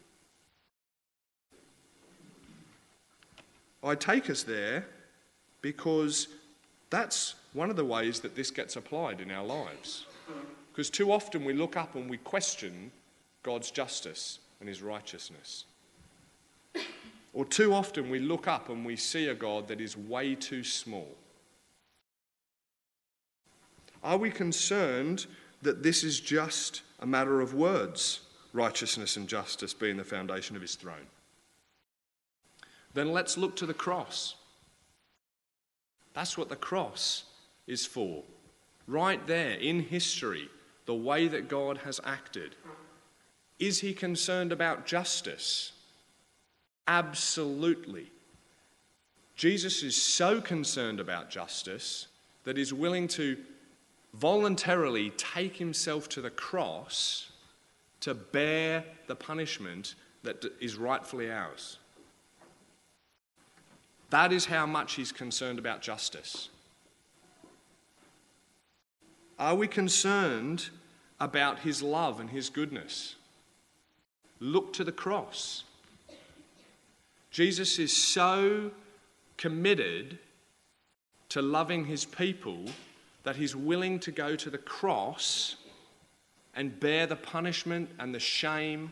I 3.82 3.94
take 3.94 4.28
us 4.28 4.42
there 4.42 4.86
because 5.60 6.28
that's 6.90 7.34
one 7.52 7.70
of 7.70 7.76
the 7.76 7.84
ways 7.84 8.20
that 8.20 8.34
this 8.34 8.50
gets 8.50 8.76
applied 8.76 9.20
in 9.20 9.30
our 9.30 9.44
lives. 9.44 10.06
Because 10.72 10.90
too 10.90 11.12
often 11.12 11.44
we 11.44 11.52
look 11.52 11.76
up 11.76 11.94
and 11.94 12.08
we 12.08 12.18
question 12.18 12.90
God's 13.42 13.70
justice 13.70 14.38
and 14.60 14.68
his 14.68 14.82
righteousness. 14.82 15.64
Or 17.32 17.44
too 17.44 17.72
often 17.72 18.10
we 18.10 18.18
look 18.18 18.48
up 18.48 18.68
and 18.68 18.84
we 18.84 18.96
see 18.96 19.28
a 19.28 19.34
God 19.34 19.68
that 19.68 19.80
is 19.80 19.96
way 19.96 20.34
too 20.34 20.64
small. 20.64 21.08
Are 24.02 24.16
we 24.16 24.30
concerned 24.30 25.26
that 25.62 25.82
this 25.82 26.04
is 26.04 26.20
just 26.20 26.82
a 27.00 27.06
matter 27.06 27.40
of 27.40 27.54
words, 27.54 28.20
righteousness 28.52 29.16
and 29.16 29.28
justice 29.28 29.74
being 29.74 29.96
the 29.96 30.04
foundation 30.04 30.56
of 30.56 30.62
his 30.62 30.76
throne? 30.76 31.06
Then 32.98 33.12
let's 33.12 33.38
look 33.38 33.56
to 33.56 33.66
the 33.66 33.74
cross. 33.74 34.34
That's 36.14 36.36
what 36.36 36.48
the 36.48 36.56
cross 36.56 37.24
is 37.66 37.86
for. 37.86 38.24
Right 38.86 39.24
there 39.26 39.52
in 39.52 39.80
history, 39.80 40.48
the 40.86 40.94
way 40.94 41.28
that 41.28 41.48
God 41.48 41.78
has 41.78 42.00
acted. 42.04 42.56
Is 43.58 43.80
he 43.80 43.92
concerned 43.92 44.52
about 44.52 44.86
justice? 44.86 45.72
Absolutely. 46.86 48.10
Jesus 49.36 49.82
is 49.82 50.00
so 50.00 50.40
concerned 50.40 50.98
about 50.98 51.30
justice 51.30 52.08
that 52.44 52.56
he's 52.56 52.72
willing 52.72 53.06
to 53.08 53.36
voluntarily 54.14 55.10
take 55.10 55.56
himself 55.56 56.08
to 56.08 56.20
the 56.20 56.30
cross 56.30 57.30
to 58.00 58.14
bear 58.14 58.84
the 59.06 59.14
punishment 59.14 59.94
that 60.22 60.44
is 60.60 60.76
rightfully 60.76 61.30
ours. 61.30 61.78
That 64.10 64.32
is 64.32 64.46
how 64.46 64.66
much 64.66 64.94
he's 64.94 65.12
concerned 65.12 65.58
about 65.58 65.82
justice. 65.82 66.48
Are 69.38 69.54
we 69.54 69.68
concerned 69.68 70.70
about 71.20 71.60
his 71.60 71.82
love 71.82 72.18
and 72.18 72.30
his 72.30 72.48
goodness? 72.48 73.14
Look 74.40 74.72
to 74.74 74.84
the 74.84 74.92
cross. 74.92 75.64
Jesus 77.30 77.78
is 77.78 77.94
so 77.94 78.70
committed 79.36 80.18
to 81.28 81.42
loving 81.42 81.84
his 81.84 82.04
people 82.04 82.64
that 83.22 83.36
he's 83.36 83.54
willing 83.54 83.98
to 84.00 84.10
go 84.10 84.34
to 84.34 84.48
the 84.48 84.58
cross 84.58 85.56
and 86.56 86.80
bear 86.80 87.06
the 87.06 87.16
punishment 87.16 87.90
and 87.98 88.14
the 88.14 88.20
shame 88.20 88.90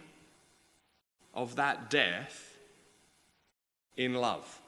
of 1.35 1.57
that 1.57 1.91
death 1.91 2.57
in 3.97 4.15
love. 4.15 4.61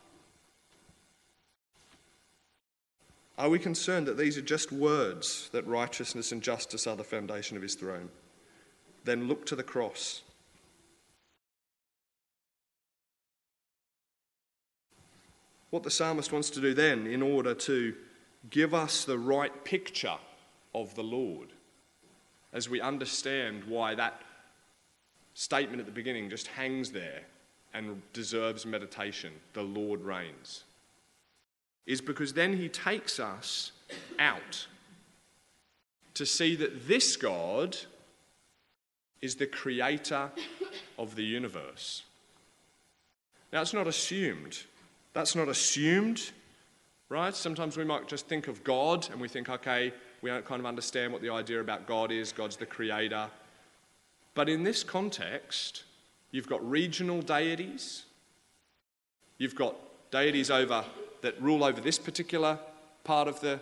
Are 3.38 3.48
we 3.48 3.60
concerned 3.60 4.08
that 4.08 4.18
these 4.18 4.36
are 4.36 4.42
just 4.42 4.72
words, 4.72 5.48
that 5.52 5.64
righteousness 5.64 6.32
and 6.32 6.42
justice 6.42 6.88
are 6.88 6.96
the 6.96 7.04
foundation 7.04 7.56
of 7.56 7.62
his 7.62 7.76
throne? 7.76 8.08
Then 9.04 9.28
look 9.28 9.46
to 9.46 9.54
the 9.54 9.62
cross. 9.62 10.22
What 15.70 15.84
the 15.84 15.90
psalmist 15.90 16.32
wants 16.32 16.50
to 16.50 16.60
do 16.60 16.74
then, 16.74 17.06
in 17.06 17.22
order 17.22 17.54
to 17.54 17.94
give 18.50 18.74
us 18.74 19.04
the 19.04 19.18
right 19.18 19.64
picture 19.64 20.16
of 20.74 20.96
the 20.96 21.04
Lord, 21.04 21.50
as 22.52 22.68
we 22.68 22.80
understand 22.80 23.62
why 23.64 23.94
that 23.94 24.20
statement 25.34 25.78
at 25.78 25.86
the 25.86 25.92
beginning 25.92 26.28
just 26.28 26.48
hangs 26.48 26.90
there 26.90 27.22
and 27.72 28.02
deserves 28.12 28.66
meditation 28.66 29.32
the 29.52 29.62
Lord 29.62 30.00
reigns, 30.00 30.64
is 31.88 32.02
because 32.02 32.34
then 32.34 32.52
he 32.52 32.68
takes 32.68 33.18
us 33.18 33.72
out 34.18 34.68
to 36.12 36.26
see 36.26 36.54
that 36.54 36.86
this 36.86 37.16
God 37.16 37.76
is 39.22 39.36
the 39.36 39.46
creator 39.46 40.30
of 40.98 41.16
the 41.16 41.24
universe. 41.24 42.02
Now, 43.52 43.62
it's 43.62 43.72
not 43.72 43.86
assumed. 43.86 44.62
That's 45.14 45.34
not 45.34 45.48
assumed, 45.48 46.30
right? 47.08 47.34
Sometimes 47.34 47.78
we 47.78 47.84
might 47.84 48.06
just 48.06 48.26
think 48.26 48.48
of 48.48 48.62
God 48.62 49.08
and 49.10 49.18
we 49.18 49.26
think, 49.26 49.48
okay, 49.48 49.90
we 50.20 50.28
don't 50.28 50.44
kind 50.44 50.60
of 50.60 50.66
understand 50.66 51.10
what 51.10 51.22
the 51.22 51.30
idea 51.30 51.60
about 51.60 51.86
God 51.86 52.12
is. 52.12 52.32
God's 52.32 52.56
the 52.56 52.66
creator. 52.66 53.30
But 54.34 54.50
in 54.50 54.62
this 54.62 54.84
context, 54.84 55.84
you've 56.32 56.48
got 56.48 56.68
regional 56.68 57.22
deities, 57.22 58.04
you've 59.38 59.54
got 59.54 59.74
deities 60.10 60.50
over 60.50 60.84
that 61.22 61.40
rule 61.40 61.64
over 61.64 61.80
this 61.80 61.98
particular 61.98 62.58
part 63.04 63.28
of 63.28 63.40
the 63.40 63.60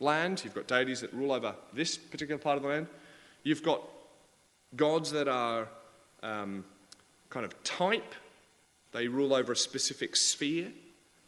land, 0.00 0.42
you've 0.44 0.54
got 0.54 0.66
deities 0.66 1.00
that 1.00 1.12
rule 1.12 1.32
over 1.32 1.54
this 1.72 1.96
particular 1.96 2.38
part 2.38 2.56
of 2.56 2.62
the 2.62 2.68
land, 2.68 2.86
you've 3.42 3.62
got 3.62 3.82
gods 4.76 5.10
that 5.12 5.28
are 5.28 5.68
um, 6.22 6.64
kind 7.30 7.44
of 7.44 7.62
type, 7.62 8.14
they 8.92 9.08
rule 9.08 9.34
over 9.34 9.52
a 9.52 9.56
specific 9.56 10.16
sphere. 10.16 10.68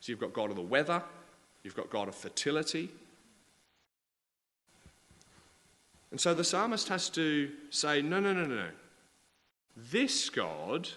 So 0.00 0.12
you've 0.12 0.20
got 0.20 0.32
God 0.32 0.50
of 0.50 0.56
the 0.56 0.62
weather, 0.62 1.02
you've 1.62 1.76
got 1.76 1.88
God 1.88 2.08
of 2.08 2.14
fertility, 2.14 2.90
and 6.14 6.20
so 6.20 6.32
the 6.32 6.44
psalmist 6.44 6.86
has 6.90 7.10
to 7.10 7.50
say, 7.70 8.00
no, 8.00 8.20
no, 8.20 8.32
no, 8.32 8.44
no. 8.44 8.68
This 9.90 10.30
God, 10.30 10.88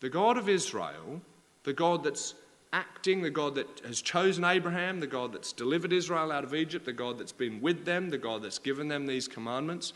the 0.00 0.08
God 0.08 0.36
of 0.36 0.48
Israel, 0.48 1.20
the 1.62 1.72
God 1.72 2.02
that's 2.02 2.34
acting, 2.72 3.22
the 3.22 3.30
God 3.30 3.54
that 3.56 3.80
has 3.84 4.00
chosen 4.00 4.44
Abraham, 4.44 5.00
the 5.00 5.06
God 5.06 5.32
that's 5.32 5.52
delivered 5.52 5.92
Israel 5.92 6.30
out 6.30 6.44
of 6.44 6.54
Egypt, 6.54 6.84
the 6.84 6.92
God 6.92 7.18
that's 7.18 7.32
been 7.32 7.60
with 7.60 7.84
them, 7.84 8.10
the 8.10 8.18
God 8.18 8.42
that's 8.42 8.58
given 8.58 8.88
them 8.88 9.06
these 9.06 9.26
commandments, 9.26 9.92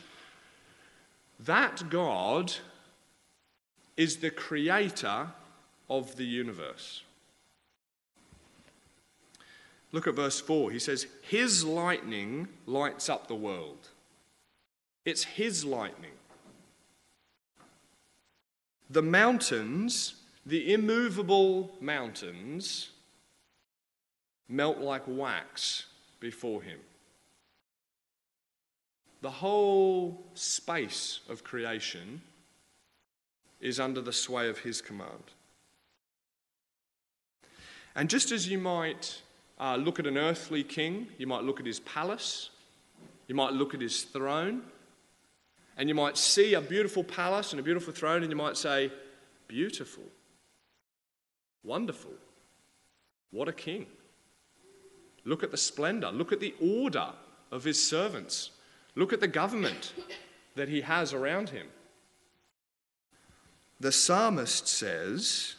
that 1.41 1.89
God 1.91 2.53
is 3.97 4.17
the 4.17 4.31
creator 4.31 5.29
of 5.89 6.17
the 6.17 6.25
universe. 6.25 7.03
Look 9.93 10.09
at 10.09 10.15
verse 10.15 10.41
4. 10.41 10.73
He 10.73 10.81
says, 10.81 11.07
His 11.23 11.65
lightning 11.65 12.49
lights 12.67 13.09
up 13.09 13.29
the 13.29 13.37
world. 13.37 13.91
It's 15.05 15.23
His 15.23 15.65
lightning. 15.65 16.11
The 18.91 19.03
mountains, 19.03 20.15
the 20.47 20.73
immovable 20.73 21.73
mountains, 21.81 22.91
melt 24.49 24.79
like 24.79 25.03
wax 25.07 25.87
before 26.21 26.63
Him. 26.63 26.79
The 29.23 29.31
whole 29.31 30.23
space 30.35 31.21
of 31.31 31.45
creation 31.45 32.21
is 33.61 33.81
under 33.81 34.03
the 34.03 34.13
sway 34.13 34.49
of 34.49 34.59
His 34.59 34.83
command. 34.83 35.33
And 37.95 38.11
just 38.11 38.33
as 38.33 38.49
you 38.49 38.59
might 38.59 39.23
uh, 39.59 39.77
look 39.77 39.99
at 39.99 40.07
an 40.07 40.19
earthly 40.19 40.65
king, 40.65 41.07
you 41.17 41.27
might 41.27 41.45
look 41.45 41.61
at 41.61 41.67
his 41.67 41.81
palace, 41.81 42.51
you 43.29 43.35
might 43.35 43.53
look 43.53 43.73
at 43.73 43.81
his 43.81 44.03
throne, 44.03 44.63
and 45.77 45.89
you 45.89 45.95
might 45.95 46.19
see 46.19 46.55
a 46.55 46.61
beautiful 46.61 47.05
palace 47.05 47.53
and 47.53 47.61
a 47.61 47.63
beautiful 47.63 47.93
throne, 47.93 48.23
and 48.23 48.31
you 48.31 48.37
might 48.37 48.57
say, 48.57 48.93
Beautiful. 49.47 50.05
Wonderful. 51.65 52.13
What 53.31 53.49
a 53.49 53.53
king. 53.53 53.87
Look 55.25 55.43
at 55.43 55.51
the 55.51 55.57
splendor. 55.57 56.11
Look 56.13 56.33
at 56.33 56.41
the 56.41 56.55
order 56.61 57.09
of 57.51 57.65
his 57.65 57.85
servants. 57.85 58.51
Look 58.95 59.13
at 59.13 59.21
the 59.21 59.29
government 59.29 59.95
that 60.55 60.69
he 60.69 60.83
has 60.83 61.13
around 61.13 61.51
him. 61.51 61.67
The 63.81 63.91
psalmist 63.91 64.69
says 64.69 65.57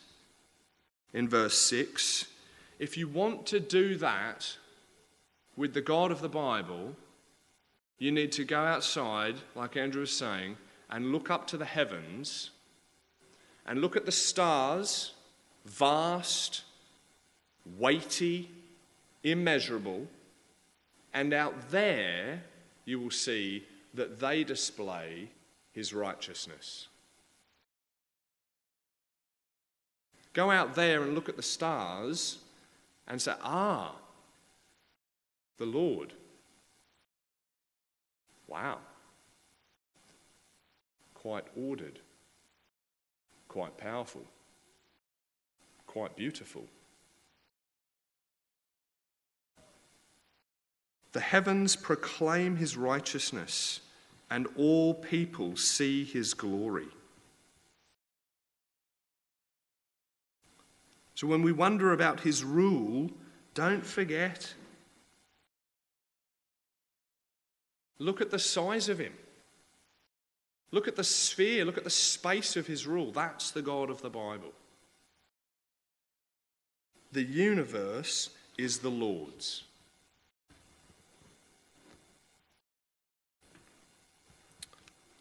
in 1.13 1.27
verse 1.27 1.59
6 1.61 2.27
if 2.77 2.97
you 2.97 3.07
want 3.07 3.45
to 3.47 3.59
do 3.59 3.95
that 3.95 4.57
with 5.55 5.73
the 5.73 5.81
God 5.81 6.11
of 6.11 6.21
the 6.21 6.29
Bible, 6.29 6.95
you 7.97 8.11
need 8.11 8.33
to 8.33 8.43
go 8.43 8.59
outside, 8.59 9.35
like 9.55 9.77
Andrew 9.77 10.01
was 10.01 10.11
saying, 10.11 10.57
and 10.89 11.13
look 11.13 11.29
up 11.29 11.47
to 11.47 11.57
the 11.57 11.65
heavens 11.65 12.51
and 13.65 13.79
look 13.79 13.95
at 13.95 14.05
the 14.05 14.11
stars, 14.11 15.13
vast, 15.65 16.63
weighty, 17.77 18.49
immeasurable, 19.23 20.07
and 21.13 21.33
out 21.33 21.71
there 21.71 22.43
you 22.85 22.99
will 22.99 23.11
see 23.11 23.65
that 23.93 24.19
they 24.19 24.43
display 24.43 25.29
his 25.71 25.93
righteousness. 25.93 26.87
Go 30.33 30.51
out 30.51 30.75
there 30.75 31.01
and 31.03 31.15
look 31.15 31.29
at 31.29 31.37
the 31.37 31.43
stars 31.43 32.39
and 33.07 33.21
say, 33.21 33.33
Ah, 33.41 33.95
the 35.57 35.65
Lord. 35.65 36.13
Wow. 38.47 38.79
Quite 41.13 41.45
ordered, 41.57 41.99
quite 43.47 43.77
powerful, 43.77 44.23
quite 45.95 46.17
beautiful. 46.17 46.65
The 51.13 51.21
heavens 51.21 51.77
proclaim 51.77 52.57
his 52.57 52.75
righteousness, 52.75 53.79
and 54.29 54.45
all 54.57 54.93
people 54.93 55.55
see 55.55 56.03
his 56.03 56.33
glory. 56.33 56.89
So 61.13 61.27
when 61.27 61.43
we 61.43 61.53
wonder 61.53 61.93
about 61.93 62.19
his 62.19 62.43
rule, 62.43 63.09
don't 63.53 63.85
forget 63.85 64.53
Look 67.97 68.19
at 68.19 68.29
the 68.29 68.39
size 68.39 68.89
of 68.89 68.99
him. 68.99 69.13
Look 70.71 70.89
at 70.89 70.97
the 70.97 71.03
sphere, 71.05 71.63
look 71.63 71.77
at 71.77 71.85
the 71.85 71.89
space 71.89 72.57
of 72.57 72.67
his 72.67 72.85
rule. 72.85 73.13
That's 73.13 73.51
the 73.51 73.61
God 73.61 73.89
of 73.89 74.01
the 74.01 74.09
Bible. 74.09 74.51
The 77.15 77.23
universe 77.23 78.29
is 78.57 78.79
the 78.79 78.89
Lord's. 78.89 79.63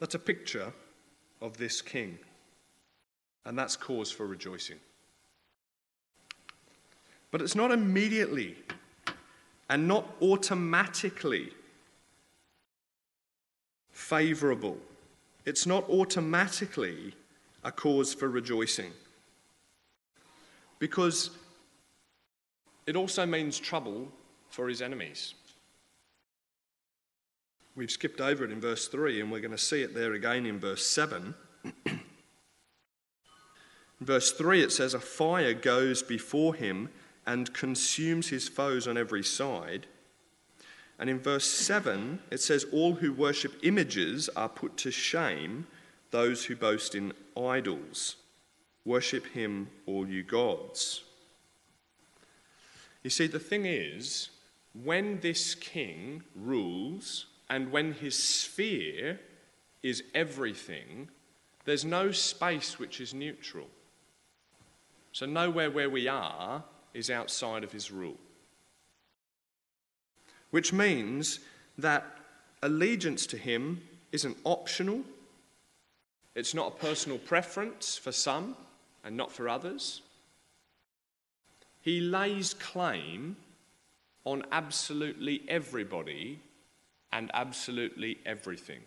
That's 0.00 0.16
a 0.16 0.18
picture 0.18 0.72
of 1.40 1.56
this 1.56 1.80
king, 1.80 2.18
and 3.44 3.56
that's 3.56 3.76
cause 3.76 4.10
for 4.10 4.26
rejoicing. 4.26 4.78
But 7.30 7.40
it's 7.40 7.54
not 7.54 7.70
immediately 7.70 8.56
and 9.70 9.86
not 9.86 10.16
automatically 10.20 11.52
favourable. 13.92 14.78
It's 15.44 15.64
not 15.64 15.88
automatically 15.88 17.14
a 17.62 17.70
cause 17.70 18.12
for 18.12 18.28
rejoicing. 18.28 18.90
Because 20.80 21.30
it 22.86 22.96
also 22.96 23.26
means 23.26 23.58
trouble 23.58 24.08
for 24.50 24.68
his 24.68 24.82
enemies. 24.82 25.34
We've 27.76 27.90
skipped 27.90 28.20
over 28.20 28.44
it 28.44 28.52
in 28.52 28.60
verse 28.60 28.86
3, 28.86 29.20
and 29.20 29.32
we're 29.32 29.40
going 29.40 29.50
to 29.50 29.58
see 29.58 29.82
it 29.82 29.94
there 29.94 30.12
again 30.12 30.46
in 30.46 30.60
verse 30.60 30.86
7. 30.86 31.34
in 31.86 32.00
verse 34.00 34.30
3, 34.32 34.62
it 34.62 34.70
says, 34.70 34.94
A 34.94 35.00
fire 35.00 35.54
goes 35.54 36.02
before 36.02 36.54
him 36.54 36.90
and 37.26 37.52
consumes 37.52 38.28
his 38.28 38.48
foes 38.48 38.86
on 38.86 38.96
every 38.96 39.24
side. 39.24 39.86
And 41.00 41.10
in 41.10 41.18
verse 41.18 41.50
7, 41.50 42.20
it 42.30 42.40
says, 42.40 42.64
All 42.72 42.94
who 42.94 43.12
worship 43.12 43.54
images 43.64 44.28
are 44.36 44.48
put 44.48 44.76
to 44.78 44.92
shame, 44.92 45.66
those 46.12 46.44
who 46.44 46.54
boast 46.54 46.94
in 46.94 47.12
idols. 47.36 48.16
Worship 48.84 49.26
him, 49.26 49.68
all 49.86 50.06
you 50.06 50.22
gods. 50.22 51.02
You 53.04 53.10
see, 53.10 53.26
the 53.26 53.38
thing 53.38 53.66
is 53.66 54.30
when 54.82 55.20
this 55.20 55.54
king 55.54 56.24
rules 56.34 57.26
and 57.48 57.70
when 57.70 57.92
his 57.92 58.20
sphere 58.20 59.20
is 59.82 60.02
everything, 60.14 61.08
there's 61.66 61.84
no 61.84 62.10
space 62.10 62.78
which 62.78 63.00
is 63.00 63.14
neutral. 63.14 63.68
So, 65.12 65.26
nowhere 65.26 65.70
where 65.70 65.90
we 65.90 66.08
are 66.08 66.64
is 66.94 67.10
outside 67.10 67.62
of 67.62 67.70
his 67.70 67.92
rule. 67.92 68.18
Which 70.50 70.72
means 70.72 71.40
that 71.78 72.04
allegiance 72.62 73.26
to 73.26 73.36
him 73.36 73.82
isn't 74.12 74.36
optional, 74.44 75.02
it's 76.34 76.54
not 76.54 76.68
a 76.68 76.76
personal 76.76 77.18
preference 77.18 77.96
for 77.96 78.12
some 78.12 78.56
and 79.04 79.16
not 79.16 79.30
for 79.30 79.48
others. 79.48 80.00
He 81.84 82.00
lays 82.00 82.54
claim 82.54 83.36
on 84.24 84.42
absolutely 84.52 85.42
everybody 85.46 86.40
and 87.12 87.30
absolutely 87.34 88.16
everything. 88.24 88.80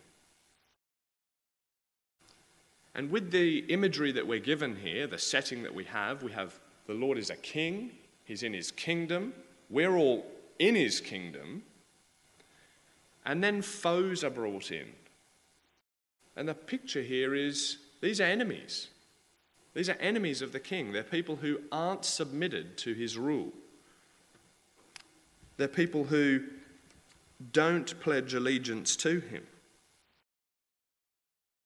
And 2.96 3.08
with 3.12 3.30
the 3.30 3.58
imagery 3.72 4.10
that 4.10 4.26
we're 4.26 4.40
given 4.40 4.74
here, 4.74 5.06
the 5.06 5.16
setting 5.16 5.62
that 5.62 5.72
we 5.72 5.84
have, 5.84 6.24
we 6.24 6.32
have 6.32 6.58
the 6.88 6.94
Lord 6.94 7.18
is 7.18 7.30
a 7.30 7.36
king, 7.36 7.92
he's 8.24 8.42
in 8.42 8.52
his 8.52 8.72
kingdom, 8.72 9.32
we're 9.70 9.96
all 9.96 10.26
in 10.58 10.74
his 10.74 11.00
kingdom, 11.00 11.62
and 13.24 13.44
then 13.44 13.62
foes 13.62 14.24
are 14.24 14.30
brought 14.30 14.72
in. 14.72 14.88
And 16.34 16.48
the 16.48 16.54
picture 16.54 17.02
here 17.02 17.36
is 17.36 17.78
these 18.00 18.20
are 18.20 18.24
enemies. 18.24 18.88
These 19.74 19.88
are 19.88 19.96
enemies 20.00 20.42
of 20.42 20.52
the 20.52 20.60
king. 20.60 20.92
They're 20.92 21.02
people 21.02 21.36
who 21.36 21.60
aren't 21.70 22.04
submitted 22.04 22.76
to 22.78 22.94
his 22.94 23.16
rule. 23.16 23.52
They're 25.56 25.68
people 25.68 26.04
who 26.04 26.44
don't 27.52 27.98
pledge 28.00 28.34
allegiance 28.34 28.96
to 28.96 29.20
him. 29.20 29.46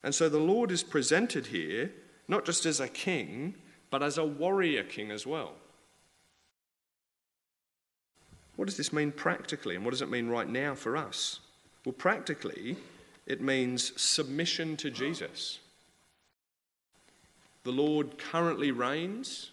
And 0.03 0.15
so 0.15 0.29
the 0.29 0.39
Lord 0.39 0.71
is 0.71 0.83
presented 0.83 1.47
here 1.47 1.93
not 2.29 2.45
just 2.45 2.67
as 2.67 2.81
a 2.81 2.89
king, 2.89 3.55
but 3.91 4.03
as 4.03 4.19
a 4.19 4.25
warrior 4.25 4.83
king 4.85 5.11
as 5.11 5.27
well. 5.27 5.53
What 8.57 8.67
does 8.67 8.77
this 8.77 8.93
mean 8.93 9.13
practically, 9.13 9.75
and 9.75 9.85
what 9.85 9.91
does 9.91 10.03
it 10.03 10.11
mean 10.11 10.29
right 10.29 10.49
now 10.49 10.75
for 10.75 10.97
us? 10.97 11.41
Well, 11.85 11.93
practically, 11.93 12.77
it 13.27 13.41
means 13.41 14.01
submission 14.01 14.77
to 14.79 14.91
Jesus. 14.91 15.59
The 17.65 17.71
Lord 17.71 18.19
currently 18.19 18.71
reigns, 18.73 19.51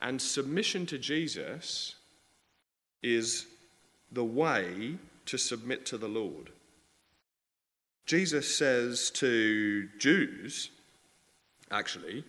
and 0.00 0.20
submission 0.20 0.86
to 0.86 0.98
Jesus 0.98 1.94
is 3.02 3.46
the 4.10 4.24
way 4.24 4.96
to 5.26 5.36
submit 5.36 5.86
to 5.86 5.98
the 5.98 6.08
Lord. 6.08 6.50
Jesus 8.06 8.56
says 8.56 9.10
to 9.10 9.88
Jews, 9.98 10.70
actually, 11.70 12.24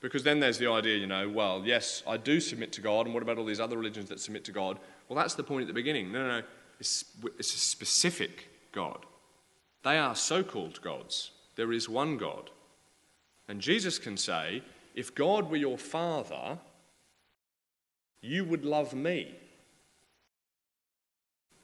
because 0.00 0.24
then 0.24 0.40
there's 0.40 0.58
the 0.58 0.68
idea, 0.68 0.96
you 0.96 1.06
know, 1.06 1.28
well, 1.28 1.62
yes, 1.64 2.02
I 2.06 2.16
do 2.16 2.40
submit 2.40 2.72
to 2.72 2.80
God, 2.80 3.06
and 3.06 3.14
what 3.14 3.22
about 3.22 3.38
all 3.38 3.44
these 3.44 3.60
other 3.60 3.76
religions 3.76 4.08
that 4.08 4.18
submit 4.18 4.44
to 4.46 4.52
God? 4.52 4.78
Well, 5.08 5.16
that's 5.16 5.34
the 5.34 5.44
point 5.44 5.62
at 5.62 5.68
the 5.68 5.74
beginning. 5.74 6.10
No, 6.10 6.26
no, 6.26 6.40
no. 6.40 6.46
It's, 6.80 7.04
it's 7.38 7.54
a 7.54 7.58
specific 7.58 8.48
God. 8.72 9.06
They 9.84 9.98
are 9.98 10.16
so 10.16 10.42
called 10.42 10.82
gods. 10.82 11.30
There 11.54 11.72
is 11.72 11.88
one 11.88 12.16
God. 12.16 12.50
And 13.52 13.60
Jesus 13.60 13.98
can 13.98 14.16
say, 14.16 14.62
if 14.94 15.14
God 15.14 15.50
were 15.50 15.58
your 15.58 15.76
father, 15.76 16.58
you 18.22 18.46
would 18.46 18.64
love 18.64 18.94
me. 18.94 19.34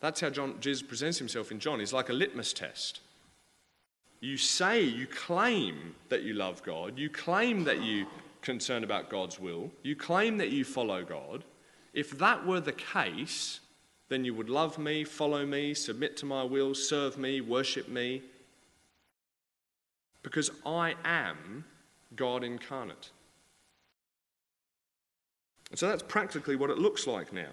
That's 0.00 0.20
how 0.20 0.28
John, 0.28 0.56
Jesus 0.60 0.82
presents 0.82 1.16
himself 1.16 1.50
in 1.50 1.58
John. 1.58 1.80
He's 1.80 1.94
like 1.94 2.10
a 2.10 2.12
litmus 2.12 2.52
test. 2.52 3.00
You 4.20 4.36
say, 4.36 4.82
you 4.82 5.06
claim 5.06 5.94
that 6.10 6.24
you 6.24 6.34
love 6.34 6.62
God, 6.62 6.98
you 6.98 7.08
claim 7.08 7.64
that 7.64 7.80
you 7.80 8.04
concerned 8.42 8.84
about 8.84 9.08
God's 9.08 9.40
will, 9.40 9.70
you 9.82 9.96
claim 9.96 10.36
that 10.36 10.50
you 10.50 10.66
follow 10.66 11.02
God. 11.02 11.42
If 11.94 12.18
that 12.18 12.46
were 12.46 12.60
the 12.60 12.72
case, 12.72 13.60
then 14.10 14.26
you 14.26 14.34
would 14.34 14.50
love 14.50 14.76
me, 14.76 15.04
follow 15.04 15.46
me, 15.46 15.72
submit 15.72 16.18
to 16.18 16.26
my 16.26 16.42
will, 16.42 16.74
serve 16.74 17.16
me, 17.16 17.40
worship 17.40 17.88
me. 17.88 18.20
Because 20.22 20.50
I 20.66 20.94
am 21.02 21.64
God 22.16 22.44
incarnate. 22.44 23.10
And 25.70 25.78
so 25.78 25.88
that's 25.88 26.02
practically 26.02 26.56
what 26.56 26.70
it 26.70 26.78
looks 26.78 27.06
like 27.06 27.32
now. 27.32 27.50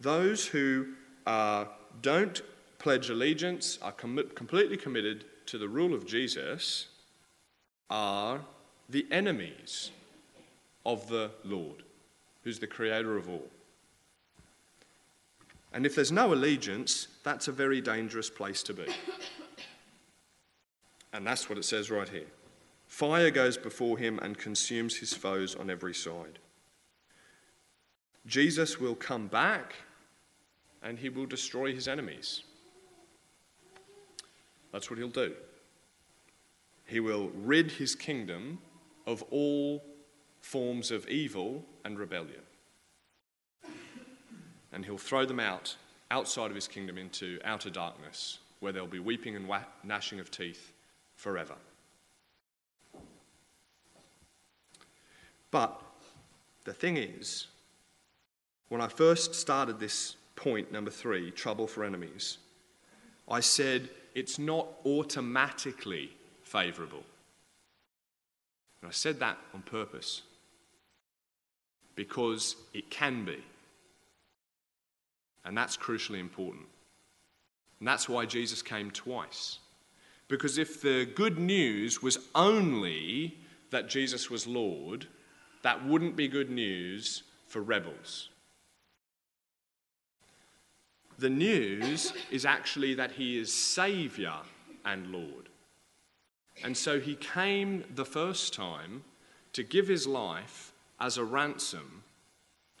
Those 0.00 0.46
who 0.46 0.88
uh, 1.26 1.66
don't 2.02 2.42
pledge 2.78 3.10
allegiance, 3.10 3.78
are 3.80 3.92
com- 3.92 4.28
completely 4.34 4.76
committed 4.76 5.24
to 5.46 5.56
the 5.56 5.68
rule 5.68 5.94
of 5.94 6.04
Jesus, 6.04 6.88
are 7.88 8.40
the 8.88 9.06
enemies 9.10 9.90
of 10.84 11.08
the 11.08 11.30
Lord, 11.44 11.84
who's 12.42 12.58
the 12.58 12.66
creator 12.66 13.16
of 13.16 13.28
all. 13.28 13.48
And 15.72 15.86
if 15.86 15.94
there's 15.94 16.12
no 16.12 16.34
allegiance, 16.34 17.08
that's 17.22 17.48
a 17.48 17.52
very 17.52 17.80
dangerous 17.80 18.28
place 18.28 18.62
to 18.64 18.74
be. 18.74 18.86
And 21.12 21.26
that's 21.26 21.48
what 21.48 21.58
it 21.58 21.64
says 21.64 21.90
right 21.90 22.08
here. 22.08 22.26
Fire 22.92 23.30
goes 23.30 23.56
before 23.56 23.96
him 23.96 24.18
and 24.18 24.36
consumes 24.36 24.98
his 24.98 25.14
foes 25.14 25.54
on 25.54 25.70
every 25.70 25.94
side. 25.94 26.38
Jesus 28.26 28.78
will 28.78 28.94
come 28.94 29.28
back 29.28 29.76
and 30.82 30.98
he 30.98 31.08
will 31.08 31.24
destroy 31.24 31.74
his 31.74 31.88
enemies. 31.88 32.42
That's 34.72 34.90
what 34.90 34.98
he'll 34.98 35.08
do. 35.08 35.32
He 36.84 37.00
will 37.00 37.30
rid 37.30 37.70
his 37.72 37.94
kingdom 37.94 38.58
of 39.06 39.22
all 39.30 39.82
forms 40.42 40.90
of 40.90 41.08
evil 41.08 41.64
and 41.86 41.98
rebellion. 41.98 42.42
And 44.70 44.84
he'll 44.84 44.98
throw 44.98 45.24
them 45.24 45.40
out 45.40 45.76
outside 46.10 46.50
of 46.50 46.54
his 46.54 46.68
kingdom 46.68 46.98
into 46.98 47.38
outer 47.42 47.70
darkness, 47.70 48.40
where 48.60 48.70
there'll 48.70 48.86
be 48.86 48.98
weeping 48.98 49.34
and 49.34 49.48
gnashing 49.82 50.20
of 50.20 50.30
teeth 50.30 50.74
forever. 51.16 51.54
But 55.52 55.80
the 56.64 56.72
thing 56.72 56.96
is, 56.96 57.46
when 58.68 58.80
I 58.80 58.88
first 58.88 59.36
started 59.36 59.78
this 59.78 60.16
point, 60.34 60.72
number 60.72 60.90
three, 60.90 61.30
trouble 61.30 61.68
for 61.68 61.84
enemies, 61.84 62.38
I 63.28 63.38
said 63.38 63.88
it's 64.14 64.38
not 64.38 64.66
automatically 64.84 66.10
favourable. 66.42 67.04
And 68.80 68.88
I 68.88 68.92
said 68.92 69.20
that 69.20 69.38
on 69.54 69.62
purpose 69.62 70.22
because 71.94 72.56
it 72.74 72.90
can 72.90 73.24
be. 73.24 73.38
And 75.44 75.56
that's 75.56 75.76
crucially 75.76 76.18
important. 76.18 76.64
And 77.78 77.86
that's 77.86 78.08
why 78.08 78.24
Jesus 78.24 78.62
came 78.62 78.90
twice. 78.90 79.58
Because 80.28 80.56
if 80.56 80.80
the 80.80 81.04
good 81.04 81.38
news 81.38 82.02
was 82.02 82.18
only 82.34 83.36
that 83.70 83.88
Jesus 83.88 84.30
was 84.30 84.46
Lord, 84.46 85.06
that 85.62 85.84
wouldn't 85.84 86.16
be 86.16 86.28
good 86.28 86.50
news 86.50 87.22
for 87.46 87.60
rebels. 87.60 88.28
The 91.18 91.30
news 91.30 92.12
is 92.30 92.44
actually 92.44 92.94
that 92.94 93.12
he 93.12 93.38
is 93.38 93.52
Saviour 93.52 94.40
and 94.84 95.12
Lord. 95.12 95.48
And 96.64 96.76
so 96.76 97.00
he 97.00 97.14
came 97.14 97.84
the 97.94 98.04
first 98.04 98.52
time 98.52 99.04
to 99.52 99.62
give 99.62 99.88
his 99.88 100.06
life 100.06 100.72
as 100.98 101.18
a 101.18 101.24
ransom, 101.24 102.02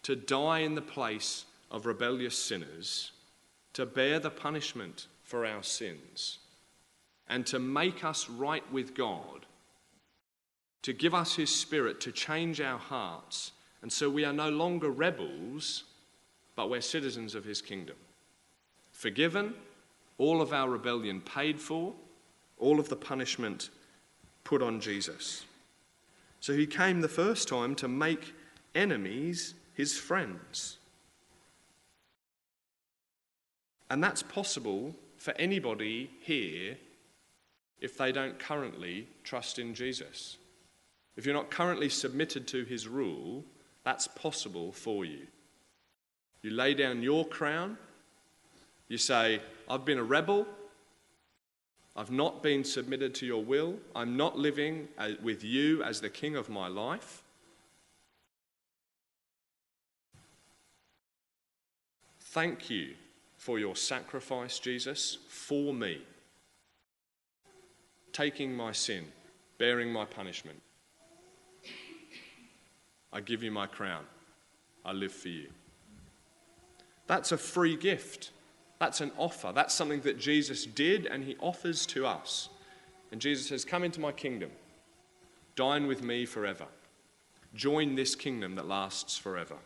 to 0.02 0.16
die 0.16 0.60
in 0.60 0.74
the 0.74 0.82
place 0.82 1.44
of 1.70 1.86
rebellious 1.86 2.36
sinners, 2.36 3.12
to 3.74 3.86
bear 3.86 4.18
the 4.18 4.30
punishment 4.30 5.06
for 5.22 5.46
our 5.46 5.62
sins, 5.62 6.38
and 7.28 7.46
to 7.46 7.58
make 7.58 8.04
us 8.04 8.28
right 8.28 8.64
with 8.72 8.94
God, 8.94 9.46
to 10.82 10.92
give 10.92 11.14
us 11.14 11.36
his 11.36 11.50
spirit 11.50 12.00
to 12.00 12.12
change 12.12 12.60
our 12.60 12.78
hearts, 12.78 13.52
and 13.82 13.92
so 13.92 14.10
we 14.10 14.24
are 14.24 14.32
no 14.32 14.50
longer 14.50 14.90
rebels, 14.90 15.84
but 16.56 16.68
we're 16.68 16.80
citizens 16.80 17.34
of 17.34 17.44
his 17.44 17.60
kingdom 17.62 17.96
forgiven, 18.92 19.54
all 20.18 20.40
of 20.40 20.52
our 20.52 20.68
rebellion 20.68 21.20
paid 21.20 21.60
for, 21.60 21.92
all 22.58 22.78
of 22.78 22.88
the 22.88 22.94
punishment 22.94 23.70
put 24.44 24.62
on 24.62 24.78
Jesus. 24.80 25.44
So 26.38 26.52
he 26.52 26.66
came 26.66 27.00
the 27.00 27.08
first 27.08 27.48
time 27.48 27.74
to 27.76 27.88
make 27.88 28.34
enemies 28.74 29.54
his 29.74 29.96
friends. 29.98 30.78
And 33.90 34.02
that's 34.02 34.22
possible 34.22 34.94
for 35.18 35.32
anybody 35.34 36.10
here 36.20 36.76
if 37.80 37.98
they 37.98 38.12
don't 38.12 38.38
currently 38.38 39.08
trust 39.24 39.58
in 39.58 39.74
Jesus. 39.74 40.36
If 41.16 41.26
you're 41.26 41.34
not 41.34 41.50
currently 41.50 41.88
submitted 41.88 42.46
to 42.48 42.64
his 42.64 42.88
rule, 42.88 43.44
that's 43.84 44.08
possible 44.08 44.72
for 44.72 45.04
you. 45.04 45.26
You 46.42 46.50
lay 46.50 46.74
down 46.74 47.02
your 47.02 47.26
crown. 47.26 47.76
You 48.88 48.98
say, 48.98 49.40
I've 49.68 49.84
been 49.84 49.98
a 49.98 50.04
rebel. 50.04 50.46
I've 51.94 52.10
not 52.10 52.42
been 52.42 52.64
submitted 52.64 53.14
to 53.16 53.26
your 53.26 53.44
will. 53.44 53.76
I'm 53.94 54.16
not 54.16 54.38
living 54.38 54.88
with 55.22 55.44
you 55.44 55.82
as 55.82 56.00
the 56.00 56.08
king 56.08 56.36
of 56.36 56.48
my 56.48 56.68
life. 56.68 57.22
Thank 62.18 62.70
you 62.70 62.94
for 63.36 63.58
your 63.58 63.76
sacrifice, 63.76 64.58
Jesus, 64.58 65.18
for 65.28 65.74
me, 65.74 66.00
taking 68.12 68.56
my 68.56 68.72
sin, 68.72 69.04
bearing 69.58 69.92
my 69.92 70.06
punishment. 70.06 70.62
I 73.12 73.20
give 73.20 73.42
you 73.42 73.50
my 73.50 73.66
crown. 73.66 74.04
I 74.84 74.92
live 74.92 75.12
for 75.12 75.28
you. 75.28 75.48
That's 77.06 77.32
a 77.32 77.38
free 77.38 77.76
gift. 77.76 78.30
That's 78.78 79.00
an 79.00 79.12
offer. 79.16 79.52
That's 79.54 79.74
something 79.74 80.00
that 80.00 80.18
Jesus 80.18 80.64
did 80.64 81.06
and 81.06 81.24
he 81.24 81.36
offers 81.40 81.86
to 81.86 82.06
us. 82.06 82.48
And 83.10 83.20
Jesus 83.20 83.46
says, 83.46 83.64
Come 83.64 83.84
into 83.84 84.00
my 84.00 84.12
kingdom. 84.12 84.50
Dine 85.54 85.86
with 85.86 86.02
me 86.02 86.24
forever. 86.24 86.66
Join 87.54 87.94
this 87.94 88.14
kingdom 88.14 88.54
that 88.56 88.66
lasts 88.66 89.18
forever. 89.18 89.56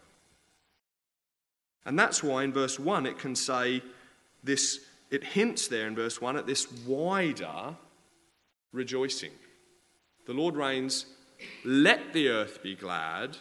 And 1.85 1.96
that's 1.96 2.22
why 2.22 2.42
in 2.42 2.52
verse 2.52 2.80
1 2.80 3.06
it 3.06 3.18
can 3.18 3.37
say 3.37 3.80
this, 4.42 4.80
it 5.11 5.22
hints 5.22 5.68
there 5.68 5.87
in 5.87 5.94
verse 5.94 6.20
1 6.20 6.37
at 6.37 6.46
this 6.46 6.70
wider 6.85 7.76
rejoicing. 8.72 9.30
The 10.26 10.35
Lord 10.35 10.56
reigns, 10.56 11.06
let 11.64 12.12
the 12.12 12.29
earth 12.29 12.62
be 12.62 12.75
glad, 12.75 13.37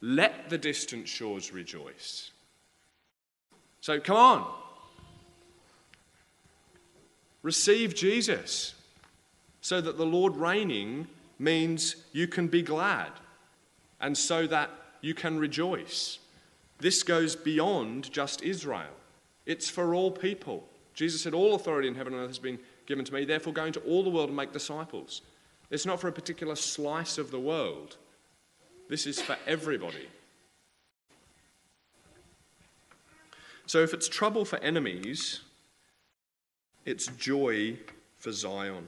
let 0.00 0.50
the 0.50 0.58
distant 0.58 1.08
shores 1.08 1.52
rejoice. 1.52 2.30
So 3.80 4.00
come 4.00 4.16
on. 4.16 4.54
Receive 7.42 7.94
Jesus 7.94 8.74
so 9.60 9.80
that 9.80 9.96
the 9.96 10.06
Lord 10.06 10.36
reigning 10.36 11.06
means 11.38 11.96
you 12.12 12.26
can 12.26 12.48
be 12.48 12.62
glad 12.62 13.12
and 14.00 14.16
so 14.16 14.46
that 14.46 14.70
you 15.00 15.14
can 15.14 15.38
rejoice. 15.38 16.18
This 16.78 17.02
goes 17.02 17.36
beyond 17.36 18.10
just 18.12 18.42
Israel, 18.42 18.94
it's 19.44 19.70
for 19.70 19.94
all 19.94 20.10
people. 20.10 20.68
Jesus 20.94 21.22
said, 21.22 21.34
All 21.34 21.54
authority 21.54 21.88
in 21.88 21.94
heaven 21.94 22.14
and 22.14 22.22
earth 22.22 22.30
has 22.30 22.38
been 22.38 22.58
given 22.86 23.04
to 23.04 23.12
me, 23.12 23.24
therefore 23.24 23.52
go 23.52 23.64
into 23.64 23.80
all 23.80 24.02
the 24.02 24.10
world 24.10 24.28
and 24.28 24.36
make 24.36 24.52
disciples. 24.52 25.22
It's 25.70 25.86
not 25.86 26.00
for 26.00 26.08
a 26.08 26.12
particular 26.12 26.54
slice 26.54 27.18
of 27.18 27.30
the 27.30 27.40
world, 27.40 27.96
this 28.88 29.06
is 29.06 29.20
for 29.20 29.36
everybody. 29.46 30.08
So 33.66 33.82
if 33.82 33.92
it's 33.92 34.08
trouble 34.08 34.44
for 34.44 34.58
enemies, 34.58 35.40
it's 36.84 37.08
joy 37.08 37.76
for 38.16 38.30
Zion. 38.30 38.86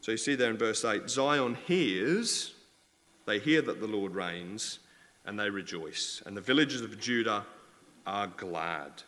So 0.00 0.12
you 0.12 0.18
see 0.18 0.36
there 0.36 0.50
in 0.50 0.56
verse 0.56 0.84
8 0.84 1.10
Zion 1.10 1.56
hears, 1.66 2.54
they 3.26 3.40
hear 3.40 3.62
that 3.62 3.80
the 3.80 3.88
Lord 3.88 4.14
reigns, 4.14 4.78
and 5.24 5.38
they 5.38 5.50
rejoice. 5.50 6.22
And 6.24 6.36
the 6.36 6.40
villages 6.40 6.82
of 6.82 7.00
Judah 7.00 7.44
are 8.06 8.28
glad. 8.28 9.02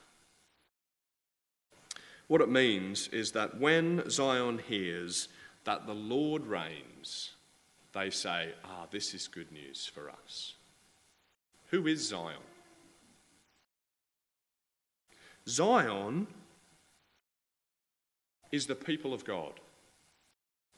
What 2.28 2.42
it 2.42 2.50
means 2.50 3.08
is 3.08 3.32
that 3.32 3.58
when 3.58 4.08
Zion 4.08 4.60
hears 4.66 5.28
that 5.64 5.86
the 5.86 5.94
Lord 5.94 6.46
reigns, 6.46 7.32
they 7.92 8.10
say, 8.10 8.52
Ah, 8.64 8.86
this 8.90 9.14
is 9.14 9.26
good 9.26 9.50
news 9.50 9.90
for 9.92 10.10
us. 10.10 10.54
Who 11.70 11.86
is 11.86 12.06
Zion? 12.06 12.36
Zion 15.48 16.26
is 18.52 18.66
the 18.66 18.74
people 18.74 19.14
of 19.14 19.24
God. 19.24 19.52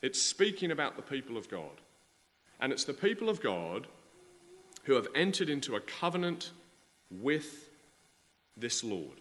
It's 0.02 0.20
speaking 0.20 0.70
about 0.70 0.96
the 0.96 1.02
people 1.02 1.36
of 1.36 1.48
God. 1.48 1.80
And 2.60 2.72
it's 2.72 2.84
the 2.84 2.94
people 2.94 3.28
of 3.28 3.42
God 3.42 3.86
who 4.84 4.94
have 4.94 5.08
entered 5.14 5.48
into 5.48 5.76
a 5.76 5.80
covenant 5.80 6.52
with 7.10 7.68
this 8.56 8.84
Lord. 8.84 9.19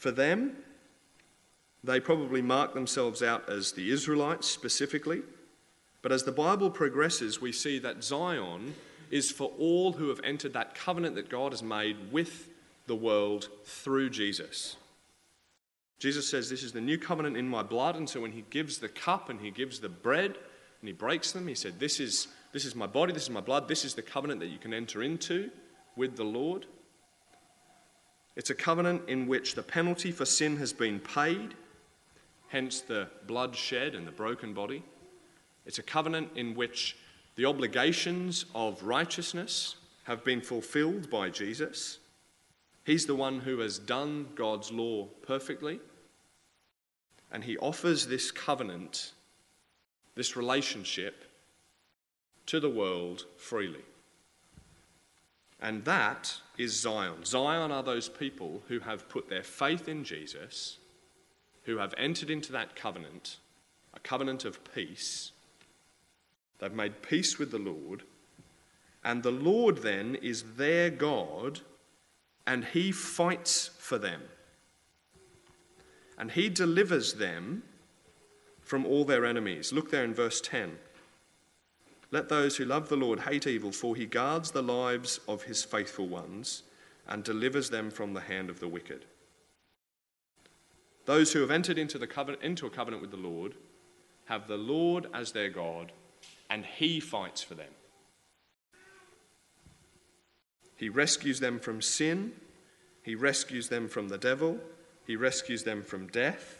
For 0.00 0.10
them, 0.10 0.56
they 1.84 2.00
probably 2.00 2.40
mark 2.40 2.72
themselves 2.72 3.22
out 3.22 3.50
as 3.50 3.72
the 3.72 3.90
Israelites 3.90 4.48
specifically. 4.48 5.20
But 6.00 6.10
as 6.10 6.24
the 6.24 6.32
Bible 6.32 6.70
progresses, 6.70 7.42
we 7.42 7.52
see 7.52 7.78
that 7.80 8.02
Zion 8.02 8.72
is 9.10 9.30
for 9.30 9.52
all 9.58 9.92
who 9.92 10.08
have 10.08 10.20
entered 10.24 10.54
that 10.54 10.74
covenant 10.74 11.16
that 11.16 11.28
God 11.28 11.52
has 11.52 11.62
made 11.62 12.10
with 12.10 12.48
the 12.86 12.96
world 12.96 13.50
through 13.66 14.08
Jesus. 14.08 14.76
Jesus 15.98 16.26
says, 16.26 16.48
This 16.48 16.62
is 16.62 16.72
the 16.72 16.80
new 16.80 16.96
covenant 16.96 17.36
in 17.36 17.46
my 17.46 17.62
blood. 17.62 17.94
And 17.94 18.08
so 18.08 18.22
when 18.22 18.32
he 18.32 18.44
gives 18.48 18.78
the 18.78 18.88
cup 18.88 19.28
and 19.28 19.38
he 19.38 19.50
gives 19.50 19.80
the 19.80 19.90
bread 19.90 20.30
and 20.80 20.88
he 20.88 20.94
breaks 20.94 21.32
them, 21.32 21.46
he 21.46 21.54
said, 21.54 21.78
This 21.78 22.00
is, 22.00 22.26
this 22.54 22.64
is 22.64 22.74
my 22.74 22.86
body, 22.86 23.12
this 23.12 23.24
is 23.24 23.30
my 23.30 23.42
blood, 23.42 23.68
this 23.68 23.84
is 23.84 23.92
the 23.92 24.00
covenant 24.00 24.40
that 24.40 24.46
you 24.46 24.58
can 24.58 24.72
enter 24.72 25.02
into 25.02 25.50
with 25.94 26.16
the 26.16 26.24
Lord. 26.24 26.64
It's 28.40 28.48
a 28.48 28.54
covenant 28.54 29.02
in 29.06 29.26
which 29.26 29.54
the 29.54 29.62
penalty 29.62 30.10
for 30.12 30.24
sin 30.24 30.56
has 30.56 30.72
been 30.72 30.98
paid, 30.98 31.52
hence 32.48 32.80
the 32.80 33.06
blood 33.26 33.54
shed 33.54 33.94
and 33.94 34.06
the 34.06 34.12
broken 34.12 34.54
body. 34.54 34.82
It's 35.66 35.78
a 35.78 35.82
covenant 35.82 36.30
in 36.36 36.54
which 36.54 36.96
the 37.36 37.44
obligations 37.44 38.46
of 38.54 38.82
righteousness 38.82 39.76
have 40.04 40.24
been 40.24 40.40
fulfilled 40.40 41.10
by 41.10 41.28
Jesus. 41.28 41.98
He's 42.82 43.04
the 43.04 43.14
one 43.14 43.40
who 43.40 43.58
has 43.58 43.78
done 43.78 44.28
God's 44.36 44.72
law 44.72 45.08
perfectly. 45.20 45.78
And 47.30 47.44
he 47.44 47.58
offers 47.58 48.06
this 48.06 48.30
covenant, 48.30 49.12
this 50.14 50.34
relationship, 50.34 51.26
to 52.46 52.58
the 52.58 52.70
world 52.70 53.26
freely. 53.36 53.84
And 55.60 55.84
that 55.84 56.40
is 56.56 56.78
Zion. 56.78 57.24
Zion 57.24 57.70
are 57.70 57.82
those 57.82 58.08
people 58.08 58.62
who 58.68 58.80
have 58.80 59.08
put 59.08 59.28
their 59.28 59.42
faith 59.42 59.88
in 59.88 60.04
Jesus, 60.04 60.78
who 61.64 61.76
have 61.76 61.94
entered 61.98 62.30
into 62.30 62.52
that 62.52 62.74
covenant, 62.74 63.36
a 63.92 64.00
covenant 64.00 64.44
of 64.44 64.64
peace. 64.74 65.32
They've 66.58 66.72
made 66.72 67.02
peace 67.02 67.38
with 67.38 67.50
the 67.50 67.58
Lord, 67.58 68.04
and 69.04 69.22
the 69.22 69.30
Lord 69.30 69.78
then 69.78 70.14
is 70.16 70.54
their 70.56 70.90
God, 70.90 71.60
and 72.46 72.64
He 72.64 72.92
fights 72.92 73.70
for 73.78 73.98
them. 73.98 74.22
And 76.18 76.30
He 76.30 76.48
delivers 76.48 77.14
them 77.14 77.62
from 78.62 78.86
all 78.86 79.04
their 79.04 79.26
enemies. 79.26 79.72
Look 79.72 79.90
there 79.90 80.04
in 80.04 80.14
verse 80.14 80.40
10. 80.40 80.78
Let 82.10 82.28
those 82.28 82.56
who 82.56 82.64
love 82.64 82.88
the 82.88 82.96
Lord 82.96 83.20
hate 83.20 83.46
evil, 83.46 83.70
for 83.70 83.94
he 83.94 84.06
guards 84.06 84.50
the 84.50 84.62
lives 84.62 85.20
of 85.28 85.44
his 85.44 85.62
faithful 85.62 86.08
ones 86.08 86.64
and 87.06 87.22
delivers 87.22 87.70
them 87.70 87.90
from 87.90 88.14
the 88.14 88.20
hand 88.20 88.50
of 88.50 88.60
the 88.60 88.68
wicked. 88.68 89.04
Those 91.06 91.32
who 91.32 91.40
have 91.40 91.50
entered 91.50 91.78
into, 91.78 91.98
the 91.98 92.06
covenant, 92.06 92.42
into 92.42 92.66
a 92.66 92.70
covenant 92.70 93.02
with 93.02 93.10
the 93.10 93.16
Lord 93.16 93.54
have 94.26 94.46
the 94.46 94.56
Lord 94.56 95.06
as 95.12 95.32
their 95.32 95.50
God, 95.50 95.90
and 96.48 96.64
he 96.64 97.00
fights 97.00 97.42
for 97.42 97.54
them. 97.54 97.72
He 100.76 100.88
rescues 100.88 101.40
them 101.40 101.58
from 101.58 101.82
sin, 101.82 102.32
he 103.02 103.16
rescues 103.16 103.68
them 103.68 103.88
from 103.88 104.08
the 104.08 104.18
devil, 104.18 104.60
he 105.04 105.16
rescues 105.16 105.64
them 105.64 105.82
from 105.82 106.06
death. 106.06 106.59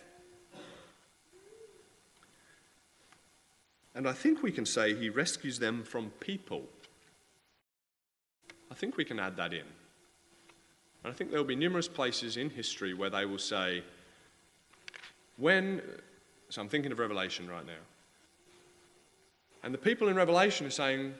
And 3.94 4.08
I 4.08 4.12
think 4.12 4.42
we 4.42 4.52
can 4.52 4.66
say 4.66 4.94
he 4.94 5.08
rescues 5.08 5.58
them 5.58 5.82
from 5.82 6.10
people. 6.20 6.62
I 8.70 8.74
think 8.74 8.96
we 8.96 9.04
can 9.04 9.18
add 9.18 9.36
that 9.36 9.52
in. 9.52 9.64
And 11.02 11.12
I 11.12 11.12
think 11.12 11.30
there 11.30 11.40
will 11.40 11.46
be 11.46 11.56
numerous 11.56 11.88
places 11.88 12.36
in 12.36 12.50
history 12.50 12.94
where 12.94 13.10
they 13.10 13.24
will 13.24 13.38
say, 13.38 13.82
when, 15.36 15.80
so 16.50 16.60
I'm 16.60 16.68
thinking 16.68 16.92
of 16.92 16.98
Revelation 16.98 17.48
right 17.48 17.66
now. 17.66 17.72
And 19.62 19.74
the 19.74 19.78
people 19.78 20.08
in 20.08 20.16
Revelation 20.16 20.66
are 20.66 20.70
saying, 20.70 21.14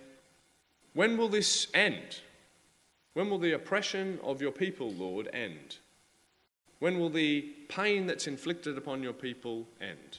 when 0.95 1.17
will 1.17 1.29
this 1.29 1.69
end? 1.75 2.21
When 3.15 3.29
will 3.31 3.39
the 3.39 3.53
oppression 3.53 4.19
of 4.23 4.41
your 4.41 4.53
people, 4.53 4.93
Lord, 4.93 5.29
end? 5.33 5.79
When 6.79 6.99
will 6.99 7.11
the 7.11 7.43
pain 7.69 8.07
that's 8.07 8.27
inflicted 8.27 8.79
upon 8.79 9.03
your 9.03 9.13
people 9.13 9.67
end? 9.81 10.19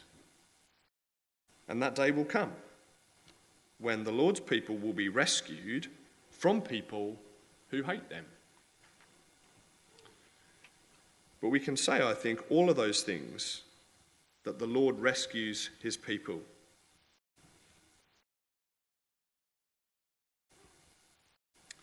And 1.72 1.82
that 1.82 1.96
day 1.96 2.12
will 2.12 2.26
come 2.26 2.52
when 3.80 4.04
the 4.04 4.12
Lord's 4.12 4.42
people 4.42 4.76
will 4.76 4.92
be 4.92 5.08
rescued 5.08 5.88
from 6.30 6.60
people 6.60 7.16
who 7.70 7.82
hate 7.82 8.10
them. 8.10 8.26
But 11.40 11.48
we 11.48 11.62
can 11.62 11.78
say, 11.78 12.06
I 12.06 12.14
think, 12.14 12.44
all 12.50 12.70
of 12.70 12.76
those 12.76 13.04
things 13.04 13.62
that 14.44 14.60
the 14.60 14.66
Lord 14.66 15.00
rescues 15.00 15.70
his 15.82 15.96
people. 15.96 16.42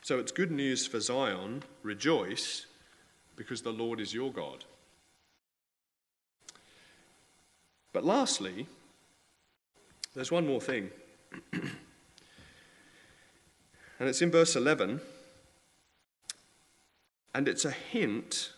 So 0.03 0.19
it's 0.19 0.33
good 0.33 0.51
news 0.51 0.87
for 0.87 1.01
Zion. 1.01 1.63
Rejoice, 1.83 2.67
because 3.37 3.63
the 3.63 3.73
Lord 3.73 4.01
is 4.01 4.13
your 4.13 4.31
God. 4.31 4.67
But 7.95 8.05
lastly, 8.05 8.67
there's 10.19 10.33
one 10.33 10.49
more 10.49 10.61
thing. 10.61 10.91
and 11.53 11.71
it's 14.01 14.21
in 14.21 14.33
verse 14.33 14.57
11. 14.57 15.01
And 17.37 17.47
it's 17.47 17.65
a 17.65 17.71
hint 17.71 18.53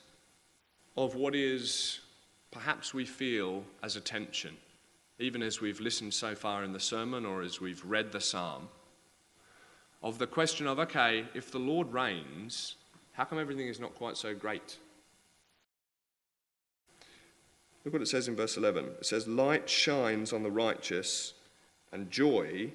of 0.97 1.15
what 1.17 1.35
is 1.35 2.01
perhaps 2.51 2.95
we 2.95 3.05
feel 3.05 3.63
as 3.83 3.95
a 3.95 4.01
tension, 4.01 4.57
even 5.19 5.43
as 5.43 5.61
we've 5.61 5.81
listened 5.81 6.15
so 6.15 6.35
far 6.35 6.65
in 6.65 6.73
the 6.73 6.81
sermon 6.81 7.27
or 7.27 7.43
as 7.43 7.61
we've 7.61 7.85
read 7.85 8.11
the 8.11 8.23
psalm, 8.23 8.71
of 10.03 10.17
the 10.17 10.27
question 10.27 10.67
of 10.67 10.79
okay, 10.79 11.27
if 11.35 11.53
the 11.53 11.59
Lord 11.59 11.93
reigns, 11.93 12.77
how 13.13 13.25
come 13.25 13.39
everything 13.39 13.69
is 13.69 13.79
not 13.79 13.95
quite 13.95 14.17
so 14.17 14.35
great? 14.35 14.79
Look 17.85 17.93
what 17.93 18.01
it 18.01 18.09
says 18.09 18.29
in 18.29 18.37
verse 18.37 18.57
11. 18.57 18.87
It 18.87 19.05
says, 19.05 19.29
Light 19.29 19.69
shines 19.69 20.33
on 20.33 20.43
the 20.43 20.51
righteous 20.51 21.35
and 21.93 22.11
joy 22.11 22.73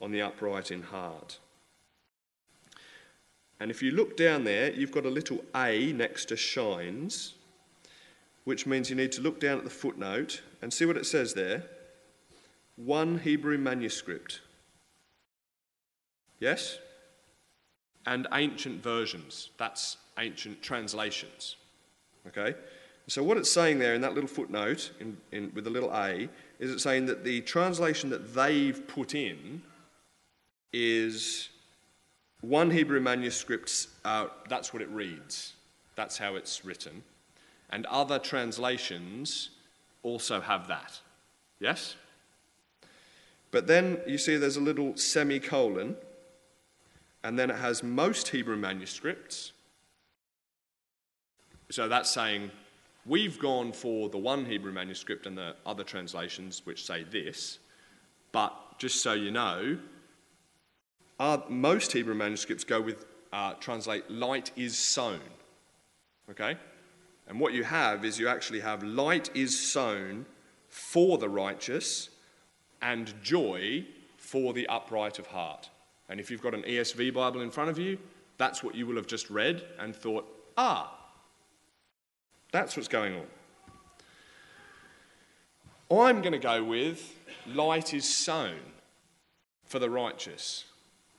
on 0.00 0.12
the 0.12 0.22
upright 0.22 0.70
in 0.70 0.82
heart. 0.82 1.38
And 3.60 3.70
if 3.70 3.82
you 3.82 3.92
look 3.92 4.16
down 4.16 4.44
there, 4.44 4.72
you've 4.72 4.90
got 4.90 5.06
a 5.06 5.10
little 5.10 5.44
A 5.54 5.92
next 5.92 6.26
to 6.26 6.36
shines, 6.36 7.34
which 8.44 8.66
means 8.66 8.90
you 8.90 8.96
need 8.96 9.12
to 9.12 9.20
look 9.20 9.38
down 9.38 9.58
at 9.58 9.64
the 9.64 9.70
footnote 9.70 10.42
and 10.60 10.72
see 10.72 10.84
what 10.84 10.96
it 10.96 11.06
says 11.06 11.34
there. 11.34 11.62
One 12.74 13.18
Hebrew 13.18 13.58
manuscript. 13.58 14.40
Yes? 16.40 16.78
And 18.04 18.26
ancient 18.32 18.82
versions. 18.82 19.50
That's 19.58 19.96
ancient 20.18 20.60
translations. 20.60 21.54
Okay? 22.26 22.56
So, 23.06 23.22
what 23.22 23.36
it's 23.36 23.50
saying 23.50 23.78
there 23.78 23.94
in 23.94 24.00
that 24.00 24.14
little 24.14 24.28
footnote 24.28 24.90
in, 24.98 25.16
in, 25.30 25.52
with 25.54 25.64
the 25.64 25.70
little 25.70 25.92
a 25.94 26.28
is 26.62 26.70
it 26.70 26.78
saying 26.78 27.06
that 27.06 27.24
the 27.24 27.40
translation 27.40 28.08
that 28.10 28.36
they've 28.36 28.86
put 28.86 29.16
in 29.16 29.62
is 30.72 31.48
one 32.40 32.70
Hebrew 32.70 33.00
manuscript, 33.00 33.88
uh, 34.04 34.28
that's 34.48 34.72
what 34.72 34.80
it 34.80 34.88
reads. 34.90 35.54
That's 35.96 36.16
how 36.16 36.36
it's 36.36 36.64
written. 36.64 37.02
And 37.70 37.84
other 37.86 38.20
translations 38.20 39.50
also 40.04 40.40
have 40.40 40.68
that. 40.68 41.00
Yes? 41.58 41.96
But 43.50 43.66
then 43.66 44.00
you 44.06 44.16
see 44.16 44.36
there's 44.36 44.56
a 44.56 44.60
little 44.60 44.96
semicolon, 44.96 45.96
and 47.24 47.36
then 47.36 47.50
it 47.50 47.56
has 47.56 47.82
most 47.82 48.28
Hebrew 48.28 48.56
manuscripts. 48.56 49.50
So 51.72 51.88
that's 51.88 52.08
saying 52.10 52.52
we've 53.06 53.38
gone 53.38 53.72
for 53.72 54.08
the 54.08 54.18
one 54.18 54.44
Hebrew 54.44 54.72
manuscript 54.72 55.26
and 55.26 55.36
the 55.36 55.56
other 55.66 55.84
translations 55.84 56.62
which 56.64 56.84
say 56.84 57.04
this, 57.04 57.58
but 58.30 58.54
just 58.78 59.02
so 59.02 59.12
you 59.12 59.30
know, 59.30 59.78
most 61.48 61.92
Hebrew 61.92 62.14
manuscripts 62.14 62.64
go 62.64 62.80
with 62.80 63.06
uh, 63.32 63.54
translate 63.54 64.10
light 64.10 64.50
is 64.56 64.76
sown. 64.76 65.20
Okay? 66.30 66.56
And 67.28 67.38
what 67.38 67.52
you 67.52 67.64
have 67.64 68.04
is 68.04 68.18
you 68.18 68.28
actually 68.28 68.60
have 68.60 68.82
light 68.82 69.30
is 69.34 69.72
sown 69.72 70.26
for 70.68 71.18
the 71.18 71.28
righteous 71.28 72.10
and 72.80 73.14
joy 73.22 73.84
for 74.16 74.52
the 74.52 74.66
upright 74.66 75.18
of 75.18 75.26
heart. 75.28 75.70
And 76.08 76.18
if 76.18 76.30
you've 76.30 76.42
got 76.42 76.54
an 76.54 76.62
ESV 76.62 77.14
Bible 77.14 77.40
in 77.42 77.50
front 77.50 77.70
of 77.70 77.78
you, 77.78 77.98
that's 78.38 78.62
what 78.62 78.74
you 78.74 78.86
will 78.86 78.96
have 78.96 79.06
just 79.06 79.30
read 79.30 79.62
and 79.78 79.94
thought, 79.94 80.26
ah, 80.56 80.98
that's 82.52 82.76
what's 82.76 82.88
going 82.88 83.14
on. 83.14 83.26
I'm 85.98 86.22
going 86.22 86.32
to 86.32 86.38
go 86.38 86.62
with 86.62 87.18
light 87.46 87.92
is 87.92 88.08
sown 88.08 88.60
for 89.64 89.78
the 89.78 89.90
righteous 89.90 90.64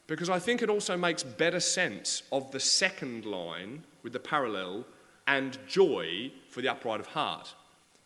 because 0.08 0.30
I 0.30 0.40
think 0.40 0.62
it 0.62 0.70
also 0.70 0.98
makes 0.98 1.24
better 1.24 1.60
sense 1.60 2.24
of 2.32 2.52
the 2.52 2.60
second 2.60 3.26
line 3.26 3.84
with 4.04 4.14
the 4.14 4.20
parallel 4.20 4.86
and 5.28 5.58
joy 5.68 6.32
for 6.50 6.62
the 6.62 6.70
upright 6.70 7.00
of 7.00 7.08
heart. 7.08 7.54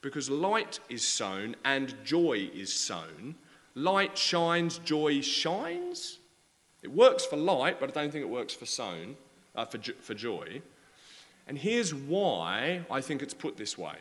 Because 0.01 0.29
light 0.29 0.79
is 0.89 1.05
sown 1.05 1.55
and 1.65 1.93
joy 2.03 2.49
is 2.53 2.73
sown. 2.73 3.35
Light 3.75 4.17
shines, 4.17 4.77
joy 4.79 5.21
shines. 5.21 6.19
It 6.83 6.91
works 6.91 7.25
for 7.25 7.35
light, 7.35 7.79
but 7.79 7.89
I 7.89 8.01
don't 8.01 8.11
think 8.11 8.23
it 8.23 8.29
works 8.29 8.53
for 8.53 8.65
sown, 8.65 9.17
uh, 9.55 9.65
for, 9.65 9.79
for 10.01 10.13
joy. 10.13 10.61
And 11.47 11.57
here's 11.57 11.93
why 11.93 12.81
I 12.91 13.01
think 13.01 13.21
it's 13.21 13.33
put 13.33 13.57
this 13.57 13.77
way. 13.77 13.95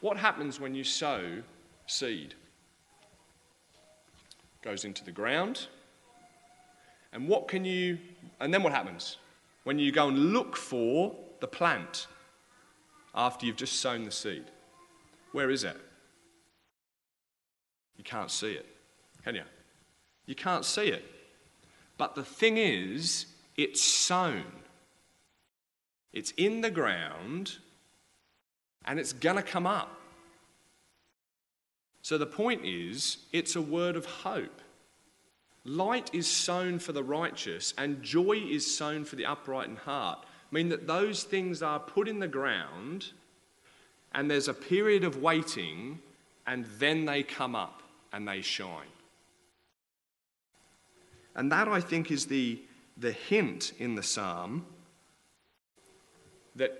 What 0.00 0.16
happens 0.16 0.58
when 0.58 0.74
you 0.74 0.82
sow 0.82 1.42
seed? 1.86 2.34
It 3.74 4.64
goes 4.64 4.84
into 4.84 5.04
the 5.04 5.12
ground. 5.12 5.68
And 7.12 7.28
what 7.28 7.46
can 7.46 7.64
you, 7.64 7.98
and 8.40 8.52
then 8.52 8.62
what 8.62 8.72
happens? 8.72 9.18
When 9.64 9.78
you 9.78 9.92
go 9.92 10.08
and 10.08 10.32
look 10.32 10.56
for 10.56 11.14
the 11.40 11.46
plant 11.46 12.08
after 13.14 13.46
you've 13.46 13.56
just 13.56 13.80
sown 13.80 14.04
the 14.04 14.10
seed. 14.10 14.44
Where 15.32 15.50
is 15.50 15.64
it? 15.64 15.76
You 17.96 18.04
can't 18.04 18.30
see 18.30 18.52
it, 18.52 18.66
can 19.22 19.34
you? 19.34 19.42
You 20.26 20.34
can't 20.34 20.64
see 20.64 20.88
it. 20.88 21.04
But 21.98 22.14
the 22.14 22.24
thing 22.24 22.56
is, 22.56 23.26
it's 23.56 23.82
sown. 23.82 24.44
It's 26.12 26.32
in 26.36 26.60
the 26.60 26.70
ground 26.70 27.58
and 28.84 28.98
it's 28.98 29.12
going 29.12 29.36
to 29.36 29.42
come 29.42 29.66
up. 29.66 29.98
So 32.02 32.18
the 32.18 32.26
point 32.26 32.64
is, 32.64 33.18
it's 33.32 33.54
a 33.54 33.62
word 33.62 33.96
of 33.96 34.04
hope. 34.04 34.60
Light 35.64 36.10
is 36.12 36.26
sown 36.26 36.80
for 36.80 36.92
the 36.92 37.04
righteous, 37.04 37.72
and 37.78 38.02
joy 38.02 38.42
is 38.50 38.76
sown 38.76 39.04
for 39.04 39.14
the 39.14 39.26
upright 39.26 39.68
in 39.68 39.76
heart. 39.76 40.24
Mean 40.50 40.68
that 40.70 40.88
those 40.88 41.22
things 41.22 41.62
are 41.62 41.78
put 41.78 42.08
in 42.08 42.18
the 42.18 42.26
ground, 42.26 43.12
and 44.12 44.28
there's 44.28 44.48
a 44.48 44.54
period 44.54 45.04
of 45.04 45.22
waiting, 45.22 46.00
and 46.46 46.66
then 46.78 47.04
they 47.04 47.22
come 47.22 47.54
up 47.54 47.82
and 48.12 48.26
they 48.26 48.40
shine. 48.40 48.88
And 51.36 51.52
that, 51.52 51.68
I 51.68 51.80
think, 51.80 52.10
is 52.10 52.26
the, 52.26 52.60
the 52.96 53.12
hint 53.12 53.72
in 53.78 53.94
the 53.94 54.02
psalm 54.02 54.66
that, 56.56 56.78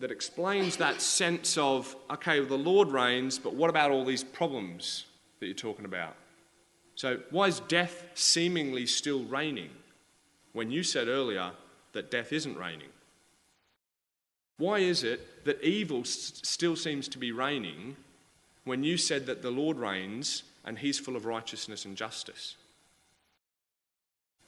that 0.00 0.10
explains 0.10 0.76
that 0.76 1.00
sense 1.00 1.56
of, 1.56 1.94
okay, 2.10 2.40
well, 2.40 2.48
the 2.48 2.58
Lord 2.58 2.88
reigns, 2.88 3.38
but 3.38 3.54
what 3.54 3.70
about 3.70 3.90
all 3.90 4.04
these 4.04 4.24
problems 4.24 5.04
that 5.40 5.46
you're 5.46 5.54
talking 5.54 5.84
about? 5.84 6.16
So, 6.94 7.20
why 7.30 7.46
is 7.46 7.60
death 7.60 8.06
seemingly 8.14 8.86
still 8.86 9.24
reigning 9.24 9.70
when 10.52 10.70
you 10.70 10.82
said 10.82 11.08
earlier 11.08 11.52
that 11.92 12.10
death 12.10 12.32
isn't 12.32 12.56
reigning? 12.56 12.88
Why 14.58 14.78
is 14.78 15.02
it 15.02 15.44
that 15.44 15.62
evil 15.62 16.00
s- 16.00 16.40
still 16.44 16.76
seems 16.76 17.08
to 17.08 17.18
be 17.18 17.32
reigning 17.32 17.96
when 18.64 18.84
you 18.84 18.96
said 18.96 19.26
that 19.26 19.42
the 19.42 19.50
Lord 19.50 19.78
reigns 19.78 20.44
and 20.64 20.78
he's 20.78 20.98
full 20.98 21.16
of 21.16 21.24
righteousness 21.24 21.84
and 21.84 21.96
justice? 21.96 22.56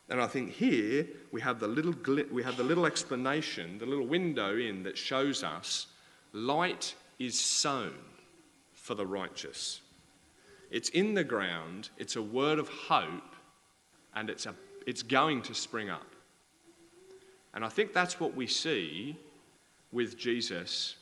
And 0.08 0.20
I 0.20 0.26
think 0.26 0.50
here 0.50 1.06
we 1.32 1.40
have 1.40 1.60
the 1.60 1.68
little, 1.68 1.94
gl- 1.94 2.30
we 2.30 2.42
have 2.42 2.56
the 2.56 2.64
little 2.64 2.86
explanation, 2.86 3.78
the 3.78 3.86
little 3.86 4.06
window 4.06 4.56
in 4.56 4.82
that 4.82 4.98
shows 4.98 5.42
us 5.42 5.86
light 6.32 6.94
is 7.18 7.38
sown 7.38 7.94
for 8.72 8.94
the 8.94 9.06
righteous. 9.06 9.80
It's 10.70 10.90
in 10.90 11.14
the 11.14 11.24
ground, 11.24 11.88
it's 11.96 12.16
a 12.16 12.22
word 12.22 12.58
of 12.58 12.68
hope, 12.68 13.34
and 14.14 14.28
it's, 14.28 14.44
a, 14.44 14.54
it's 14.86 15.02
going 15.02 15.40
to 15.42 15.54
spring 15.54 15.88
up. 15.88 16.06
And 17.54 17.64
I 17.64 17.68
think 17.68 17.92
that's 17.92 18.18
what 18.18 18.34
we 18.34 18.46
see 18.46 19.16
with 19.92 20.18
Jesus 20.18 20.96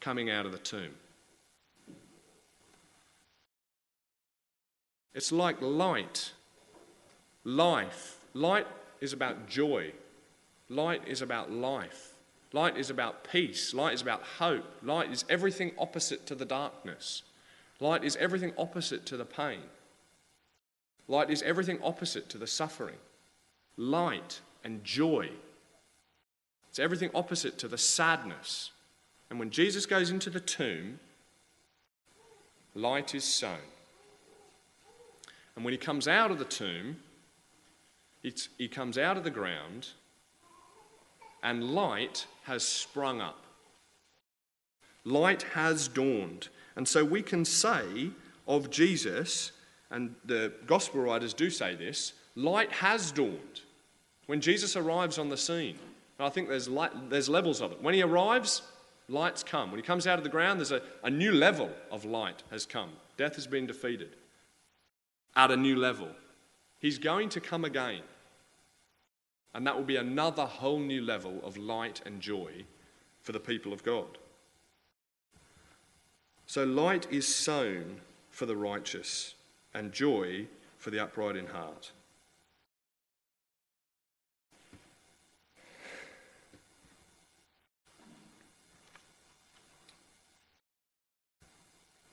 coming 0.00 0.30
out 0.30 0.46
of 0.46 0.52
the 0.52 0.58
tomb. 0.58 0.94
It's 5.14 5.32
like 5.32 5.62
light 5.62 6.32
life. 7.46 8.18
Light 8.34 8.66
is 9.00 9.14
about 9.14 9.48
joy. 9.48 9.92
Light 10.68 11.06
is 11.06 11.22
about 11.22 11.50
life. 11.50 12.12
Light 12.52 12.76
is 12.76 12.90
about 12.90 13.24
peace. 13.30 13.72
Light 13.72 13.94
is 13.94 14.02
about 14.02 14.22
hope. 14.38 14.64
Light 14.82 15.10
is 15.10 15.24
everything 15.30 15.72
opposite 15.78 16.26
to 16.26 16.34
the 16.34 16.44
darkness. 16.44 17.22
Light 17.80 18.04
is 18.04 18.16
everything 18.16 18.52
opposite 18.58 19.06
to 19.06 19.16
the 19.16 19.24
pain. 19.24 19.62
Light 21.08 21.30
is 21.30 21.42
everything 21.42 21.78
opposite 21.82 22.28
to 22.30 22.38
the 22.38 22.46
suffering. 22.46 22.96
Light 23.76 24.40
and 24.64 24.82
joy. 24.82 25.30
It's 26.68 26.78
everything 26.78 27.10
opposite 27.14 27.58
to 27.58 27.68
the 27.68 27.78
sadness. 27.78 28.72
And 29.30 29.38
when 29.38 29.50
Jesus 29.50 29.86
goes 29.86 30.10
into 30.10 30.30
the 30.30 30.40
tomb, 30.40 30.98
light 32.74 33.14
is 33.14 33.24
sown. 33.24 33.58
And 35.54 35.64
when 35.64 35.72
he 35.72 35.78
comes 35.78 36.08
out 36.08 36.30
of 36.30 36.38
the 36.38 36.44
tomb, 36.44 36.96
It's, 38.26 38.48
he 38.58 38.66
comes 38.66 38.98
out 38.98 39.16
of 39.16 39.22
the 39.22 39.30
ground 39.30 39.86
and 41.44 41.62
light 41.62 42.26
has 42.42 42.64
sprung 42.64 43.20
up. 43.20 43.44
Light 45.04 45.44
has 45.54 45.86
dawned. 45.86 46.48
And 46.74 46.88
so 46.88 47.04
we 47.04 47.22
can 47.22 47.44
say 47.44 48.10
of 48.48 48.68
Jesus, 48.68 49.52
and 49.92 50.16
the 50.24 50.52
gospel 50.66 51.02
writers 51.02 51.34
do 51.34 51.50
say 51.50 51.76
this, 51.76 52.14
light 52.34 52.72
has 52.72 53.12
dawned. 53.12 53.60
When 54.26 54.40
Jesus 54.40 54.74
arrives 54.74 55.18
on 55.18 55.28
the 55.28 55.36
scene, 55.36 55.78
I 56.18 56.28
think 56.28 56.48
there's, 56.48 56.68
light, 56.68 57.08
there's 57.08 57.28
levels 57.28 57.60
of 57.60 57.70
it. 57.70 57.80
When 57.80 57.94
he 57.94 58.02
arrives, 58.02 58.62
lights 59.08 59.44
come. 59.44 59.70
When 59.70 59.78
he 59.78 59.86
comes 59.86 60.08
out 60.08 60.18
of 60.18 60.24
the 60.24 60.30
ground, 60.30 60.58
there's 60.58 60.72
a, 60.72 60.82
a 61.04 61.10
new 61.10 61.30
level 61.30 61.70
of 61.92 62.04
light 62.04 62.42
has 62.50 62.66
come. 62.66 62.90
Death 63.16 63.36
has 63.36 63.46
been 63.46 63.68
defeated 63.68 64.16
at 65.36 65.52
a 65.52 65.56
new 65.56 65.76
level. 65.76 66.08
He's 66.80 66.98
going 66.98 67.28
to 67.28 67.40
come 67.40 67.64
again. 67.64 68.02
And 69.56 69.66
that 69.66 69.74
will 69.74 69.84
be 69.84 69.96
another 69.96 70.44
whole 70.44 70.78
new 70.78 71.00
level 71.00 71.40
of 71.42 71.56
light 71.56 72.02
and 72.04 72.20
joy 72.20 72.66
for 73.22 73.32
the 73.32 73.40
people 73.40 73.72
of 73.72 73.82
God. 73.82 74.18
So, 76.44 76.64
light 76.64 77.06
is 77.10 77.26
sown 77.26 78.02
for 78.28 78.44
the 78.44 78.54
righteous, 78.54 79.34
and 79.72 79.92
joy 79.92 80.46
for 80.76 80.90
the 80.90 81.02
upright 81.02 81.36
in 81.36 81.46
heart. 81.46 81.90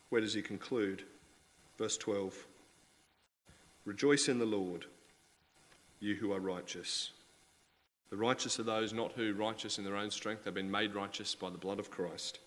Where 0.08 0.22
does 0.22 0.34
he 0.34 0.42
conclude? 0.42 1.04
Verse 1.78 1.98
12 1.98 2.48
Rejoice 3.84 4.30
in 4.30 4.40
the 4.40 4.46
Lord, 4.46 4.86
you 6.00 6.16
who 6.16 6.32
are 6.32 6.40
righteous. 6.40 7.12
The 8.14 8.20
righteous 8.20 8.60
are 8.60 8.64
those 8.64 8.94
not 8.94 9.14
who 9.14 9.34
righteous 9.34 9.80
in 9.80 9.84
their 9.84 9.96
own 9.96 10.12
strength, 10.12 10.46
have 10.46 10.54
been 10.54 10.70
made 10.70 10.94
righteous 10.94 11.34
by 11.34 11.50
the 11.50 11.58
blood 11.58 11.80
of 11.80 11.90
Christ. 11.90 12.38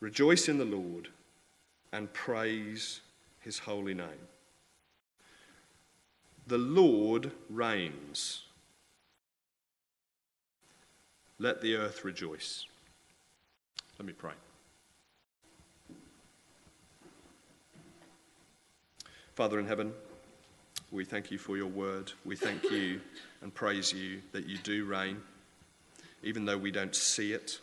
Rejoice 0.00 0.50
in 0.50 0.58
the 0.58 0.66
Lord 0.66 1.08
and 1.94 2.12
praise 2.12 3.00
his 3.38 3.60
holy 3.60 3.94
name. 3.94 4.28
The 6.46 6.58
Lord 6.58 7.32
reigns. 7.48 8.42
Let 11.38 11.62
the 11.62 11.76
earth 11.76 12.04
rejoice. 12.04 12.66
Let 13.98 14.04
me 14.04 14.12
pray. 14.12 14.34
Father 19.32 19.58
in 19.58 19.66
heaven, 19.66 19.94
we 20.90 21.04
thank 21.04 21.30
you 21.30 21.38
for 21.38 21.56
your 21.56 21.66
word. 21.66 22.12
We 22.24 22.36
thank 22.36 22.64
you 22.64 23.00
and 23.42 23.54
praise 23.54 23.92
you 23.92 24.20
that 24.32 24.46
you 24.46 24.58
do 24.58 24.84
reign, 24.84 25.18
even 26.22 26.44
though 26.44 26.58
we 26.58 26.70
don't 26.70 26.94
see 26.94 27.32
it. 27.32 27.60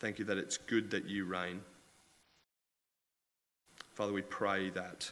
Thank 0.00 0.18
you 0.18 0.24
that 0.26 0.38
it's 0.38 0.56
good 0.56 0.90
that 0.90 1.06
you 1.06 1.24
reign. 1.24 1.60
Father, 3.94 4.12
we 4.12 4.22
pray 4.22 4.70
that 4.70 5.10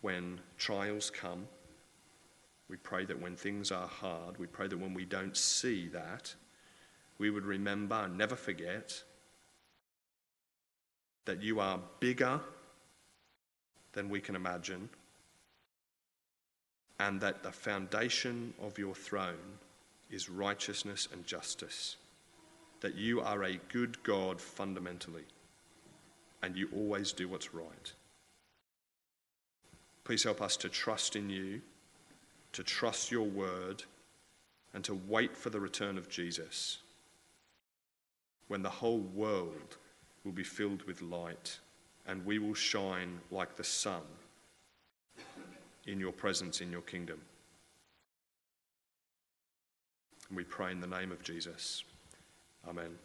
when 0.00 0.38
trials 0.58 1.10
come, 1.10 1.46
we 2.68 2.76
pray 2.76 3.04
that 3.04 3.20
when 3.20 3.36
things 3.36 3.72
are 3.72 3.88
hard, 3.88 4.38
we 4.38 4.46
pray 4.46 4.68
that 4.68 4.78
when 4.78 4.94
we 4.94 5.04
don't 5.04 5.36
see 5.36 5.88
that, 5.88 6.34
we 7.18 7.30
would 7.30 7.44
remember 7.44 7.96
and 7.96 8.16
never 8.16 8.36
forget 8.36 9.02
that 11.24 11.42
you 11.42 11.60
are 11.60 11.78
bigger 12.00 12.40
than 13.92 14.08
we 14.08 14.20
can 14.20 14.34
imagine, 14.34 14.88
and 17.02 17.20
that 17.20 17.42
the 17.42 17.50
foundation 17.50 18.54
of 18.62 18.78
your 18.78 18.94
throne 18.94 19.58
is 20.08 20.30
righteousness 20.30 21.08
and 21.12 21.26
justice 21.26 21.96
that 22.80 22.94
you 22.94 23.20
are 23.20 23.42
a 23.42 23.60
good 23.72 24.00
God 24.02 24.40
fundamentally, 24.40 25.24
and 26.42 26.56
you 26.56 26.68
always 26.74 27.12
do 27.12 27.28
what's 27.28 27.54
right. 27.54 27.92
Please 30.04 30.22
help 30.22 30.40
us 30.40 30.56
to 30.58 30.68
trust 30.68 31.14
in 31.14 31.28
you, 31.28 31.60
to 32.52 32.62
trust 32.62 33.10
your 33.10 33.26
word, 33.26 33.84
and 34.74 34.84
to 34.84 35.00
wait 35.08 35.36
for 35.36 35.50
the 35.50 35.60
return 35.60 35.98
of 35.98 36.08
Jesus 36.08 36.78
when 38.48 38.62
the 38.62 38.70
whole 38.70 38.98
world 39.14 39.76
will 40.24 40.32
be 40.32 40.44
filled 40.44 40.82
with 40.84 41.02
light 41.02 41.58
and 42.06 42.24
we 42.24 42.38
will 42.38 42.54
shine 42.54 43.20
like 43.30 43.56
the 43.56 43.64
sun 43.64 44.02
in 45.86 45.98
your 45.98 46.12
presence 46.12 46.60
in 46.60 46.70
your 46.70 46.82
kingdom. 46.82 47.20
And 50.28 50.36
we 50.36 50.44
pray 50.44 50.72
in 50.72 50.80
the 50.80 50.86
name 50.86 51.12
of 51.12 51.22
Jesus. 51.22 51.84
Amen. 52.68 52.96